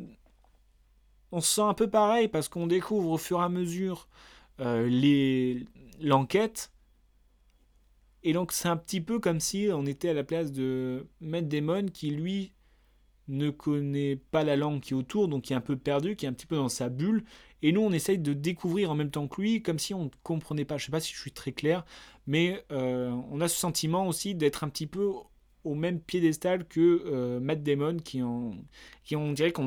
On 1.32 1.40
se 1.40 1.54
sent 1.54 1.62
un 1.62 1.74
peu 1.74 1.88
pareil 1.88 2.26
parce 2.26 2.48
qu'on 2.48 2.66
découvre 2.66 3.10
au 3.10 3.18
fur 3.18 3.40
et 3.40 3.44
à 3.44 3.48
mesure 3.48 4.08
l'enquête. 6.00 6.72
Et 8.24 8.32
donc 8.32 8.52
c'est 8.52 8.68
un 8.68 8.76
petit 8.76 9.00
peu 9.00 9.20
comme 9.20 9.38
si 9.38 9.68
on 9.72 9.86
était 9.86 10.10
à 10.10 10.14
la 10.14 10.24
place 10.24 10.50
de 10.50 11.06
Matt 11.20 11.48
Damon 11.48 11.86
qui 11.86 12.10
lui 12.10 12.52
ne 13.28 13.50
connaît 13.50 14.16
pas 14.16 14.42
la 14.42 14.56
langue 14.56 14.80
qui 14.80 14.92
est 14.92 14.96
autour, 14.96 15.28
donc 15.28 15.44
qui 15.44 15.52
est 15.52 15.56
un 15.56 15.60
peu 15.60 15.76
perdu, 15.76 16.16
qui 16.16 16.26
est 16.26 16.28
un 16.28 16.32
petit 16.32 16.46
peu 16.46 16.56
dans 16.56 16.68
sa 16.68 16.88
bulle, 16.88 17.24
et 17.62 17.72
nous, 17.72 17.80
on 17.80 17.92
essaye 17.92 18.18
de 18.18 18.32
découvrir 18.32 18.90
en 18.90 18.94
même 18.94 19.10
temps 19.10 19.28
que 19.28 19.40
lui, 19.40 19.62
comme 19.62 19.78
si 19.78 19.94
on 19.94 20.04
ne 20.04 20.10
comprenait 20.22 20.64
pas. 20.64 20.76
Je 20.78 20.82
ne 20.82 20.86
sais 20.86 20.92
pas 20.92 21.00
si 21.00 21.12
je 21.14 21.20
suis 21.20 21.32
très 21.32 21.52
clair, 21.52 21.84
mais 22.26 22.64
euh, 22.72 23.10
on 23.30 23.40
a 23.40 23.48
ce 23.48 23.56
sentiment 23.56 24.06
aussi 24.06 24.34
d'être 24.34 24.64
un 24.64 24.68
petit 24.68 24.86
peu 24.86 25.10
au 25.64 25.74
même 25.74 26.00
piédestal 26.00 26.66
que 26.66 27.02
euh, 27.06 27.40
Matt 27.40 27.62
Damon, 27.62 27.98
qui, 27.98 28.22
on 28.22 29.32
dirait 29.32 29.52
qu'on 29.52 29.66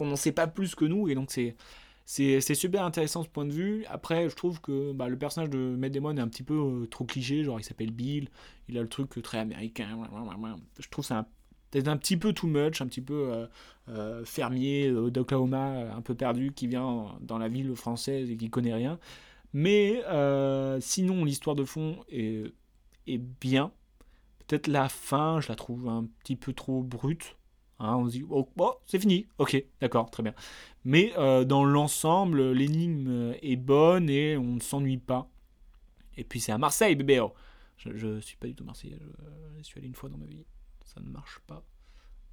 n'en 0.00 0.16
sait 0.16 0.32
pas 0.32 0.46
plus 0.46 0.74
que 0.74 0.84
nous, 0.84 1.08
et 1.08 1.14
donc 1.14 1.30
c'est... 1.30 1.56
C'est 2.12 2.56
super 2.56 2.82
intéressant 2.82 3.22
ce 3.22 3.28
point 3.28 3.44
de 3.44 3.52
vue. 3.52 3.84
Après, 3.88 4.28
je 4.28 4.34
trouve 4.34 4.60
que 4.60 4.90
bah, 4.90 5.08
le 5.08 5.16
personnage 5.16 5.48
de 5.48 5.76
Matt 5.78 5.92
Damon 5.92 6.16
est 6.16 6.20
un 6.20 6.26
petit 6.26 6.42
peu 6.42 6.54
euh, 6.54 6.86
trop 6.86 7.04
cliché. 7.04 7.44
Genre, 7.44 7.60
il 7.60 7.62
s'appelle 7.62 7.92
Bill, 7.92 8.28
il 8.68 8.76
a 8.78 8.82
le 8.82 8.88
truc 8.88 9.22
très 9.22 9.38
américain. 9.38 9.86
Je 10.80 10.88
trouve 10.88 11.04
ça 11.04 11.18
un 11.18 11.26
peut-être 11.70 11.88
un 11.88 11.96
petit 11.96 12.16
peu 12.16 12.32
too 12.32 12.46
much, 12.46 12.80
un 12.80 12.86
petit 12.86 13.00
peu 13.00 13.32
euh, 13.32 13.46
euh, 13.88 14.24
fermier 14.24 14.88
euh, 14.88 15.10
d'Oklahoma, 15.10 15.94
un 15.94 16.02
peu 16.02 16.14
perdu, 16.14 16.52
qui 16.52 16.66
vient 16.66 17.16
dans 17.20 17.38
la 17.38 17.48
ville 17.48 17.74
française 17.74 18.30
et 18.30 18.36
qui 18.36 18.50
connaît 18.50 18.74
rien. 18.74 18.98
Mais 19.52 20.02
sinon, 20.80 21.24
l'histoire 21.24 21.56
de 21.56 21.64
fond 21.64 22.04
est, 22.08 22.52
est 23.06 23.18
bien. 23.18 23.72
Peut-être 24.46 24.68
la 24.68 24.88
fin, 24.88 25.40
je 25.40 25.48
la 25.48 25.56
trouve 25.56 25.88
un 25.88 26.06
petit 26.22 26.36
peu 26.36 26.52
trop 26.52 26.82
brute. 26.82 27.36
Hein, 27.80 27.96
on 27.96 28.06
se 28.06 28.12
dit, 28.12 28.24
oh, 28.28 28.46
oh, 28.58 28.74
c'est 28.84 28.98
fini, 28.98 29.26
ok, 29.38 29.64
d'accord, 29.80 30.10
très 30.10 30.22
bien. 30.22 30.34
Mais 30.84 31.12
euh, 31.16 31.44
dans 31.44 31.64
l'ensemble, 31.64 32.52
l'énigme 32.52 33.34
est 33.40 33.56
bonne 33.56 34.10
et 34.10 34.36
on 34.36 34.56
ne 34.56 34.60
s'ennuie 34.60 34.98
pas. 34.98 35.30
Et 36.16 36.24
puis 36.24 36.40
c'est 36.40 36.52
à 36.52 36.58
Marseille, 36.58 36.94
bébé. 36.94 37.20
Oh. 37.20 37.32
Je, 37.78 38.06
ne 38.06 38.20
suis 38.20 38.36
pas 38.36 38.46
du 38.46 38.54
tout 38.54 38.64
marseillais, 38.64 38.98
je, 39.56 39.62
suis 39.62 39.78
allé 39.78 39.86
une 39.86 39.94
fois 39.94 40.10
dans 40.10 40.18
ma 40.18 40.26
vie, 40.26 40.44
ça 40.94 41.00
ne 41.00 41.08
marche 41.08 41.40
pas. 41.46 41.64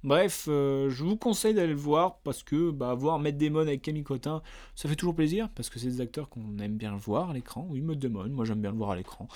Bref, 0.04 0.46
euh, 0.48 0.88
je 0.90 1.02
vous 1.02 1.16
conseille 1.16 1.54
d'aller 1.54 1.72
le 1.72 1.78
voir 1.78 2.18
parce 2.20 2.44
que 2.44 2.70
bah, 2.70 2.94
voir 2.94 3.18
Matt 3.18 3.36
Damon 3.36 3.60
avec 3.60 3.82
Camille 3.82 4.04
Cotin, 4.04 4.42
ça 4.76 4.88
fait 4.88 4.94
toujours 4.94 5.16
plaisir 5.16 5.48
parce 5.50 5.68
que 5.70 5.80
c'est 5.80 5.88
des 5.88 6.00
acteurs 6.00 6.28
qu'on 6.28 6.58
aime 6.58 6.76
bien 6.76 6.94
voir 6.96 7.30
à 7.30 7.32
l'écran. 7.32 7.66
Oui, 7.68 7.80
Matt 7.80 7.98
Damon, 7.98 8.28
moi 8.28 8.44
j'aime 8.44 8.60
bien 8.60 8.70
le 8.70 8.76
voir 8.76 8.90
à 8.90 8.96
l'écran. 8.96 9.26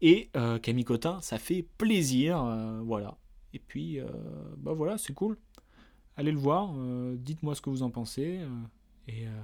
Et 0.00 0.30
euh, 0.36 0.58
Camille 0.58 0.84
Cotin, 0.84 1.20
ça 1.20 1.38
fait 1.38 1.64
plaisir, 1.78 2.42
voilà. 2.84 3.16
Et 3.52 3.60
puis, 3.60 4.00
bah 4.58 4.72
voilà, 4.72 4.98
c'est 4.98 5.14
cool 5.14 5.38
allez 6.18 6.32
le 6.32 6.38
voir, 6.38 6.74
euh, 6.76 7.16
dites-moi 7.16 7.54
ce 7.54 7.62
que 7.62 7.70
vous 7.70 7.82
en 7.82 7.90
pensez, 7.90 8.38
euh, 8.40 8.48
et 9.06 9.26
euh, 9.26 9.40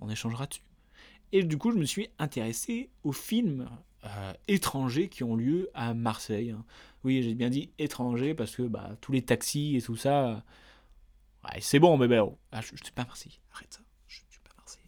on 0.00 0.08
échangera 0.08 0.46
dessus. 0.46 0.62
Et 1.30 1.44
du 1.44 1.58
coup, 1.58 1.70
je 1.72 1.76
me 1.76 1.84
suis 1.84 2.08
intéressé 2.18 2.90
aux 3.02 3.12
films 4.04 4.36
étrangers 4.48 5.08
qui 5.08 5.24
ont 5.24 5.36
lieu 5.36 5.70
à 5.74 5.94
Marseille. 5.94 6.50
Hein. 6.50 6.64
Oui, 7.04 7.22
j'ai 7.22 7.34
bien 7.34 7.50
dit 7.50 7.70
étrangers 7.78 8.34
parce 8.34 8.56
que 8.56 8.62
bah, 8.62 8.96
tous 9.00 9.12
les 9.12 9.22
taxis 9.22 9.76
et 9.76 9.82
tout 9.82 9.96
ça, 9.96 10.42
c'est 11.60 11.78
bon, 11.78 11.96
mais 11.98 12.08
ben, 12.08 12.28
ah, 12.52 12.60
je, 12.60 12.72
ne 12.72 12.78
suis 12.78 12.92
pas 12.92 13.04
Marseille, 13.04 13.38
arrête 13.52 13.72
ça, 13.72 13.80
je 14.08 14.20
ne 14.20 14.30
suis 14.30 14.40
pas 14.40 14.50
Marseille. 14.56 14.84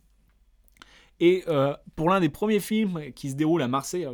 Et 1.20 1.44
pour 1.94 2.08
l'un 2.08 2.20
des 2.20 2.30
premiers 2.30 2.60
films 2.60 3.12
qui 3.12 3.30
se 3.30 3.34
déroule 3.34 3.62
à 3.62 3.68
Marseille, 3.68 4.06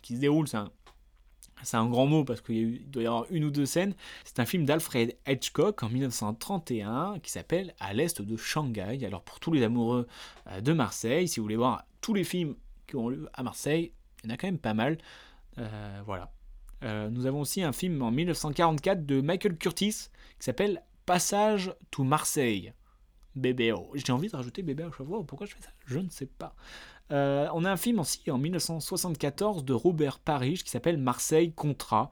qui 0.00 0.16
se 0.16 0.20
déroule, 0.20 0.48
c'est 0.48 0.56
un 0.56 0.70
c'est 1.64 1.76
un 1.76 1.88
grand 1.88 2.06
mot 2.06 2.24
parce 2.24 2.40
qu'il 2.40 2.88
doit 2.90 3.02
y 3.02 3.06
avoir 3.06 3.26
une 3.30 3.44
ou 3.44 3.50
deux 3.50 3.66
scènes. 3.66 3.94
C'est 4.24 4.38
un 4.38 4.44
film 4.44 4.64
d'Alfred 4.64 5.16
Hitchcock 5.26 5.82
en 5.82 5.88
1931 5.88 7.18
qui 7.20 7.30
s'appelle 7.30 7.74
À 7.80 7.92
l'est 7.94 8.20
de 8.20 8.36
Shanghai. 8.36 9.04
Alors 9.04 9.22
pour 9.22 9.40
tous 9.40 9.52
les 9.52 9.62
amoureux 9.62 10.06
euh, 10.48 10.60
de 10.60 10.72
Marseille, 10.72 11.28
si 11.28 11.40
vous 11.40 11.44
voulez 11.44 11.56
voir 11.56 11.84
tous 12.00 12.14
les 12.14 12.24
films 12.24 12.54
qui 12.86 12.96
ont 12.96 13.08
lieu 13.08 13.28
à 13.32 13.42
Marseille, 13.42 13.92
il 14.24 14.28
y 14.28 14.32
en 14.32 14.34
a 14.34 14.36
quand 14.36 14.46
même 14.46 14.58
pas 14.58 14.74
mal. 14.74 14.98
Euh, 15.58 16.02
voilà. 16.04 16.32
Euh, 16.82 17.08
nous 17.10 17.26
avons 17.26 17.40
aussi 17.40 17.62
un 17.62 17.72
film 17.72 18.02
en 18.02 18.10
1944 18.10 19.06
de 19.06 19.20
Michael 19.20 19.56
Curtis 19.56 20.08
qui 20.38 20.44
s'appelle 20.44 20.82
Passage 21.06 21.72
to 21.90 22.04
Marseille. 22.04 22.72
Bébé, 23.36 23.74
j'ai 23.94 24.12
envie 24.12 24.28
de 24.28 24.36
rajouter 24.36 24.62
bébé 24.62 24.84
à. 24.84 24.90
Pourquoi 24.90 25.46
je 25.46 25.54
fais 25.54 25.62
ça? 25.62 25.70
Je 25.86 25.98
ne 25.98 26.08
sais 26.08 26.26
pas. 26.26 26.54
Euh, 27.10 27.48
on 27.52 27.64
a 27.64 27.70
un 27.70 27.76
film 27.76 27.98
aussi 27.98 28.30
en 28.30 28.38
1974 28.38 29.64
de 29.64 29.72
Robert 29.72 30.20
Parrish 30.20 30.62
qui 30.62 30.70
s'appelle 30.70 30.98
Marseille 30.98 31.52
Contrat. 31.52 32.10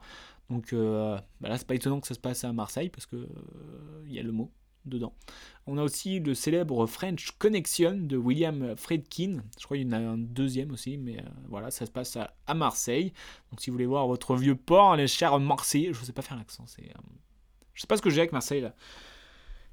Donc 0.49 0.73
bah 0.73 1.23
là, 1.41 1.57
c'est 1.57 1.65
pas 1.65 1.75
étonnant 1.75 2.01
que 2.01 2.07
ça 2.07 2.13
se 2.13 2.19
passe 2.19 2.43
à 2.43 2.51
Marseille 2.51 2.89
parce 2.89 3.05
que 3.05 3.27
il 4.05 4.13
y 4.13 4.19
a 4.19 4.23
le 4.23 4.31
mot 4.31 4.51
dedans. 4.85 5.13
On 5.67 5.77
a 5.77 5.83
aussi 5.83 6.19
le 6.19 6.33
célèbre 6.33 6.85
French 6.87 7.31
Connection 7.37 7.95
de 7.95 8.17
William 8.17 8.75
Friedkin. 8.75 9.43
Je 9.59 9.65
crois 9.65 9.77
qu'il 9.77 9.87
y 9.87 9.89
en 9.89 9.93
a 9.93 9.99
un 9.99 10.17
deuxième 10.17 10.71
aussi, 10.71 10.97
mais 10.97 11.23
voilà, 11.47 11.71
ça 11.71 11.85
se 11.85 11.91
passe 11.91 12.17
à, 12.17 12.53
Marseille. 12.53 13.13
Donc 13.51 13.61
si 13.61 13.69
vous 13.69 13.75
voulez 13.75 13.85
voir 13.85 14.07
votre 14.07 14.35
vieux 14.35 14.55
port, 14.55 14.95
les 14.95 15.07
chers 15.07 15.39
Marseillais, 15.39 15.93
je 15.93 15.99
ne 15.99 16.05
sais 16.05 16.13
pas 16.13 16.21
faire 16.21 16.37
l'accent. 16.37 16.65
C'est, 16.67 16.91
je 17.73 17.81
sais 17.81 17.87
pas 17.87 17.97
ce 17.97 18.01
que 18.01 18.09
j'ai 18.09 18.21
avec 18.21 18.33
Marseille 18.33 18.61
là. 18.61 18.75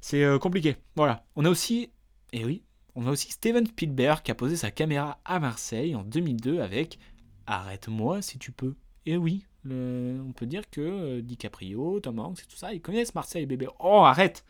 C'est 0.01 0.25
compliqué. 0.41 0.77
Voilà. 0.97 1.27
On 1.37 1.45
a 1.45 1.51
aussi, 1.51 1.91
eh 2.33 2.45
oui, 2.45 2.63
on 2.95 3.07
a 3.07 3.11
aussi 3.11 3.31
Steven 3.31 3.67
Spielberg 3.67 4.23
qui 4.23 4.31
a 4.31 4.35
posé 4.35 4.57
sa 4.57 4.71
caméra 4.71 5.21
à 5.25 5.41
Marseille 5.41 5.95
en 5.95 6.03
2002 6.03 6.61
avec 6.61 6.99
Arrête-moi 7.47 8.23
si 8.23 8.39
tu 8.39 8.53
peux. 8.53 8.75
Et 9.07 9.17
oui, 9.17 9.45
on 9.65 10.33
peut 10.35 10.47
dire 10.47 10.69
que 10.71 10.81
euh, 10.81 11.23
DiCaprio, 11.23 12.01
Tom 12.01 12.19
Hanks 12.19 12.41
et 12.41 12.47
tout 12.47 12.57
ça, 12.57 12.73
ils 12.73 12.81
connaissent 12.81 13.15
Marseille, 13.15 13.47
bébé. 13.47 13.67
Oh, 13.81 14.03
arrête 14.05 14.45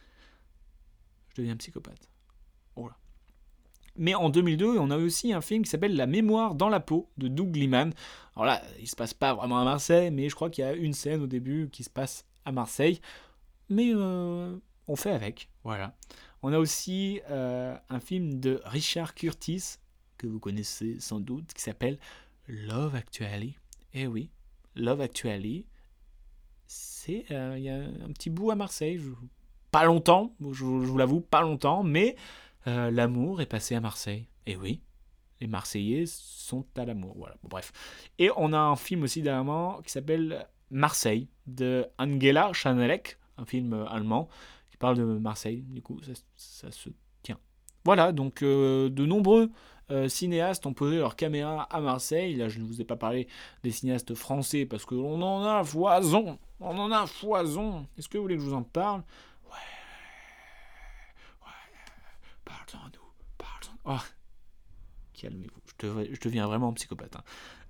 Je 1.30 1.42
deviens 1.42 1.56
psychopathe. 1.56 2.10
Mais 3.96 4.14
en 4.14 4.30
2002, 4.30 4.78
on 4.78 4.90
a 4.90 4.96
aussi 4.96 5.32
un 5.32 5.40
film 5.40 5.62
qui 5.62 5.70
s'appelle 5.70 5.96
La 5.96 6.06
mémoire 6.06 6.54
dans 6.54 6.68
la 6.68 6.80
peau 6.80 7.10
de 7.18 7.28
Doug 7.28 7.54
Liman. 7.56 7.92
Alors 8.34 8.46
là, 8.46 8.62
il 8.78 8.88
se 8.88 8.96
passe 8.96 9.14
pas 9.14 9.34
vraiment 9.34 9.60
à 9.60 9.64
Marseille, 9.64 10.10
mais 10.10 10.28
je 10.28 10.34
crois 10.34 10.48
qu'il 10.48 10.64
y 10.64 10.66
a 10.66 10.72
une 10.72 10.94
scène 10.94 11.20
au 11.20 11.26
début 11.26 11.68
qui 11.70 11.84
se 11.84 11.90
passe 11.90 12.24
à 12.44 12.52
Marseille. 12.52 13.00
Mais 13.68 13.92
euh, 13.94 14.56
on 14.86 14.96
fait 14.96 15.10
avec, 15.10 15.50
voilà. 15.64 15.94
On 16.42 16.52
a 16.52 16.58
aussi 16.58 17.20
euh, 17.30 17.76
un 17.88 18.00
film 18.00 18.40
de 18.40 18.60
Richard 18.64 19.14
Curtis, 19.14 19.76
que 20.16 20.26
vous 20.26 20.40
connaissez 20.40 20.98
sans 21.00 21.20
doute, 21.20 21.52
qui 21.52 21.62
s'appelle 21.62 21.98
Love 22.48 22.94
Actually. 22.94 23.58
Eh 23.92 24.06
oui, 24.06 24.30
Love 24.76 25.02
Actually, 25.02 25.66
c'est 26.66 27.26
euh, 27.32 27.56
il 27.58 27.64
y 27.64 27.68
a 27.68 27.76
un 27.76 28.12
petit 28.12 28.30
bout 28.30 28.50
à 28.50 28.54
Marseille, 28.54 29.00
pas 29.70 29.84
longtemps, 29.84 30.34
je, 30.40 30.64
vous 30.64 30.98
l'avoue, 30.98 31.20
pas 31.20 31.42
longtemps, 31.42 31.82
mais 31.82 32.16
euh, 32.66 32.90
l'amour 32.90 33.40
est 33.40 33.46
passé 33.46 33.74
à 33.74 33.80
Marseille. 33.80 34.26
Eh 34.46 34.56
oui, 34.56 34.80
les 35.40 35.46
Marseillais 35.46 36.04
sont 36.06 36.66
à 36.76 36.84
l'amour. 36.84 37.14
Voilà, 37.16 37.36
bref. 37.42 37.72
Et 38.18 38.30
on 38.36 38.52
a 38.52 38.58
un 38.58 38.76
film 38.76 39.02
aussi 39.02 39.22
dernièrement 39.22 39.80
qui 39.82 39.92
s'appelle 39.92 40.46
Marseille 40.70 41.28
de 41.46 41.86
Angela 41.98 42.52
Chanelek, 42.52 43.18
un 43.38 43.44
film 43.44 43.86
allemand 43.88 44.28
parle 44.80 44.96
de 44.96 45.04
Marseille, 45.04 45.62
du 45.68 45.80
coup, 45.82 46.00
ça, 46.36 46.72
se 46.72 46.88
tient. 47.22 47.38
Voilà, 47.84 48.10
donc 48.10 48.42
euh, 48.42 48.88
de 48.88 49.06
nombreux 49.06 49.50
euh, 49.90 50.08
cinéastes 50.08 50.66
ont 50.66 50.72
posé 50.72 50.96
leur 50.96 51.14
caméra 51.14 51.62
à 51.64 51.80
Marseille. 51.80 52.34
Là, 52.34 52.48
je 52.48 52.58
ne 52.58 52.64
vous 52.64 52.80
ai 52.80 52.84
pas 52.84 52.96
parlé 52.96 53.28
des 53.62 53.70
cinéastes 53.70 54.14
français 54.14 54.66
parce 54.66 54.84
qu'on 54.84 55.22
en 55.22 55.44
a 55.44 55.62
foison. 55.62 56.38
On 56.58 56.76
en 56.78 56.90
a 56.90 57.06
foison. 57.06 57.86
Est-ce 57.96 58.08
que 58.08 58.18
vous 58.18 58.24
voulez 58.24 58.36
que 58.36 58.42
je 58.42 58.46
vous 58.46 58.54
en 58.54 58.62
parle 58.62 59.02
Ouais. 59.44 59.56
Ouais. 61.44 61.52
Parle-en-nous. 62.72 63.00
Parle-en. 63.38 63.96
Oh. 63.96 64.06
Calmez-vous. 65.14 65.60
Je, 66.14 66.20
deviens 66.20 66.46
vraiment 66.46 66.72
psychopathe. 66.72 67.16
Hein. 67.16 67.24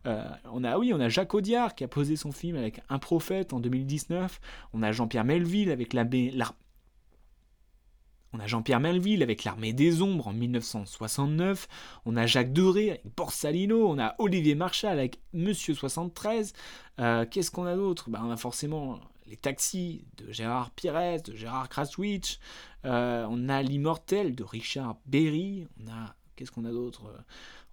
Euh, 0.07 0.29
on 0.53 0.65
a, 0.65 0.79
oui, 0.79 0.93
on 0.95 1.01
a 1.01 1.09
Jacques 1.09 1.35
Audiard 1.35 1.75
qui 1.75 1.85
a 1.85 1.89
posé 1.89 2.17
son 2.17 2.33
film 2.33 2.57
avec 2.57 2.81
Un 2.89 2.99
prophète 2.99 3.53
en 3.53 3.61
2019. 3.61 4.41
On 4.73 4.83
a 4.83 4.93
Jean-Pierre 4.93 5.25
Melville 5.25 5.71
avec 5.71 5.93
la, 5.93 6.05
la, 6.05 6.55
on 8.33 8.39
a 8.39 8.47
Jean-Pierre 8.47 8.81
Melville 8.81 9.23
avec 9.23 9.45
l'armée 9.45 9.73
des 9.73 10.03
ombres 10.03 10.29
en 10.29 10.33
1969, 10.33 11.69
on 12.07 12.17
a 12.17 12.27
Jacques 12.27 12.53
Doré 12.53 12.91
avec 12.91 13.03
Borsalino, 13.17 13.89
on 13.89 13.99
a 13.99 14.15
Olivier 14.19 14.55
Marchal 14.55 14.99
avec 14.99 15.19
Monsieur 15.33 15.75
73. 15.75 16.53
Euh, 17.01 17.27
qu'est-ce 17.29 17.51
qu'on 17.51 17.67
a 17.67 17.75
d'autre? 17.75 18.09
Ben, 18.09 18.21
On 18.25 18.31
a 18.31 18.37
forcément 18.37 19.01
les 19.27 19.37
taxis 19.37 20.05
de 20.17 20.31
Gérard 20.33 20.71
Pires, 20.71 21.23
de 21.23 21.35
Gérard 21.35 21.69
Kraswitch, 21.69 22.39
euh, 22.85 23.27
on 23.29 23.49
a 23.49 23.62
l'immortel 23.62 24.35
de 24.35 24.43
Richard 24.43 24.97
Berry, 25.07 25.66
on 25.83 25.90
a 25.90 26.14
qu'est-ce 26.37 26.51
qu'on 26.51 26.64
a 26.64 26.71
d'autre? 26.71 27.12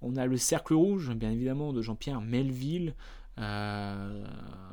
On 0.01 0.15
a 0.15 0.25
le 0.25 0.37
Cercle 0.37 0.73
Rouge, 0.73 1.11
bien 1.13 1.31
évidemment, 1.31 1.73
de 1.73 1.81
Jean-Pierre 1.81 2.21
Melville. 2.21 2.93
Euh, 3.39 4.25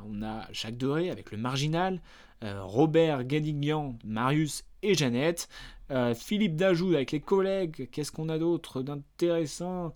on 0.06 0.22
a 0.22 0.46
Jacques 0.52 0.76
Doré 0.76 1.10
avec 1.10 1.30
le 1.30 1.38
Marginal, 1.38 2.00
Robert 2.42 3.24
Gadignan, 3.24 3.98
Marius 4.04 4.64
et 4.82 4.94
Jeannette. 4.94 5.48
Euh, 5.90 6.14
Philippe 6.14 6.56
Dajoud 6.56 6.94
avec 6.94 7.12
les 7.12 7.20
collègues. 7.20 7.88
Qu'est-ce 7.90 8.12
qu'on 8.12 8.28
a 8.28 8.38
d'autre 8.38 8.82
d'intéressant? 8.82 9.94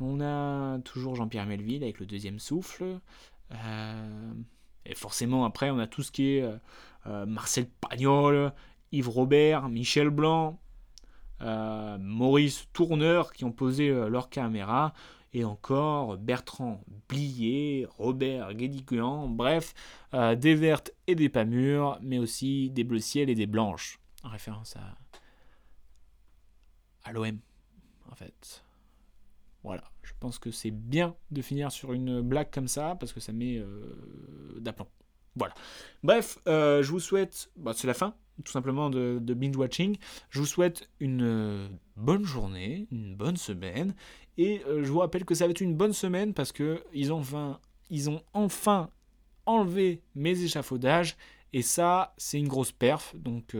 On 0.00 0.20
a 0.20 0.78
toujours 0.80 1.14
Jean-Pierre 1.14 1.46
Melville 1.46 1.82
avec 1.82 2.00
le 2.00 2.06
deuxième 2.06 2.38
souffle. 2.38 3.00
Euh, 3.52 4.32
et 4.84 4.94
forcément, 4.94 5.44
après, 5.44 5.70
on 5.70 5.78
a 5.78 5.86
tout 5.86 6.02
ce 6.02 6.10
qui 6.10 6.36
est 6.36 6.44
euh, 7.06 7.26
Marcel 7.26 7.66
Pagnol, 7.80 8.52
Yves 8.92 9.08
Robert, 9.08 9.68
Michel 9.68 10.10
Blanc, 10.10 10.58
Maurice 11.40 12.66
Tourneur 12.72 13.32
qui 13.32 13.44
ont 13.44 13.52
posé 13.52 13.90
leur 13.90 14.28
caméra. 14.28 14.92
Et 15.34 15.44
encore 15.44 16.16
Bertrand 16.16 16.80
Blier, 17.08 17.86
Robert 17.98 18.54
Guédiguan, 18.54 19.28
bref, 19.28 19.74
des 20.12 20.54
vertes 20.54 20.92
et 21.06 21.14
des 21.14 21.28
pas 21.28 21.44
mûres, 21.44 21.98
mais 22.02 22.18
aussi 22.18 22.70
des 22.70 22.82
bleus 22.82 23.00
ciel 23.00 23.28
et 23.28 23.34
des 23.34 23.46
blanches 23.46 24.00
en 24.22 24.28
référence 24.28 24.76
à, 27.04 27.12
l'OM, 27.12 27.38
en 28.10 28.14
fait. 28.14 28.64
Voilà, 29.62 29.84
je 30.02 30.12
pense 30.20 30.38
que 30.38 30.50
c'est 30.50 30.70
bien 30.70 31.16
de 31.30 31.42
finir 31.42 31.72
sur 31.72 31.92
une 31.92 32.20
blague 32.20 32.50
comme 32.50 32.68
ça, 32.68 32.96
parce 32.98 33.12
que 33.12 33.20
ça 33.20 33.32
met 33.32 33.56
euh, 33.56 34.56
d'aplomb. 34.58 34.88
Voilà. 35.36 35.54
Bref, 36.02 36.38
euh, 36.46 36.82
je 36.82 36.90
vous 36.90 37.00
souhaite, 37.00 37.50
bah, 37.56 37.72
c'est 37.74 37.86
la 37.86 37.94
fin, 37.94 38.14
tout 38.44 38.52
simplement, 38.52 38.90
de, 38.90 39.18
binge 39.34 39.56
watching. 39.56 39.96
Je 40.30 40.40
vous 40.40 40.46
souhaite 40.46 40.88
une 41.00 41.22
euh, 41.22 41.68
bonne 41.96 42.24
journée, 42.24 42.86
une 42.90 43.14
bonne 43.14 43.36
semaine, 43.36 43.94
et 44.36 44.62
je 44.66 44.90
vous 44.90 45.00
rappelle 45.00 45.24
que 45.24 45.34
ça 45.34 45.46
va 45.46 45.50
être 45.50 45.60
une 45.60 45.74
bonne 45.74 45.92
semaine 45.92 46.32
parce 46.32 46.52
que 46.52 46.84
ils 46.94 47.12
ont 47.12 47.18
enfin, 47.18 47.58
ils 47.90 48.08
ont 48.08 48.22
enfin 48.34 48.88
enlevé 49.46 50.02
mes 50.14 50.40
échafaudages, 50.42 51.16
et 51.52 51.62
ça, 51.62 52.14
c'est 52.18 52.38
une 52.38 52.46
grosse 52.46 52.70
perf, 52.70 53.16
donc 53.16 53.56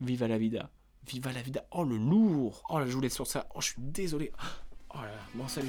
viva 0.00 0.28
la 0.28 0.38
vida. 0.38 0.70
Viva 1.06 1.32
la 1.32 1.42
vida. 1.42 1.64
Oh, 1.70 1.84
le 1.84 1.96
lourd. 1.96 2.62
Oh 2.68 2.78
là, 2.78 2.86
je 2.86 2.92
voulais 2.92 3.08
sur 3.08 3.26
ça. 3.26 3.46
Oh, 3.54 3.60
je 3.60 3.66
suis 3.68 3.82
désolé. 3.82 4.32
Oh 4.90 4.98
là. 5.02 5.10
Bon, 5.34 5.46
salut. 5.46 5.68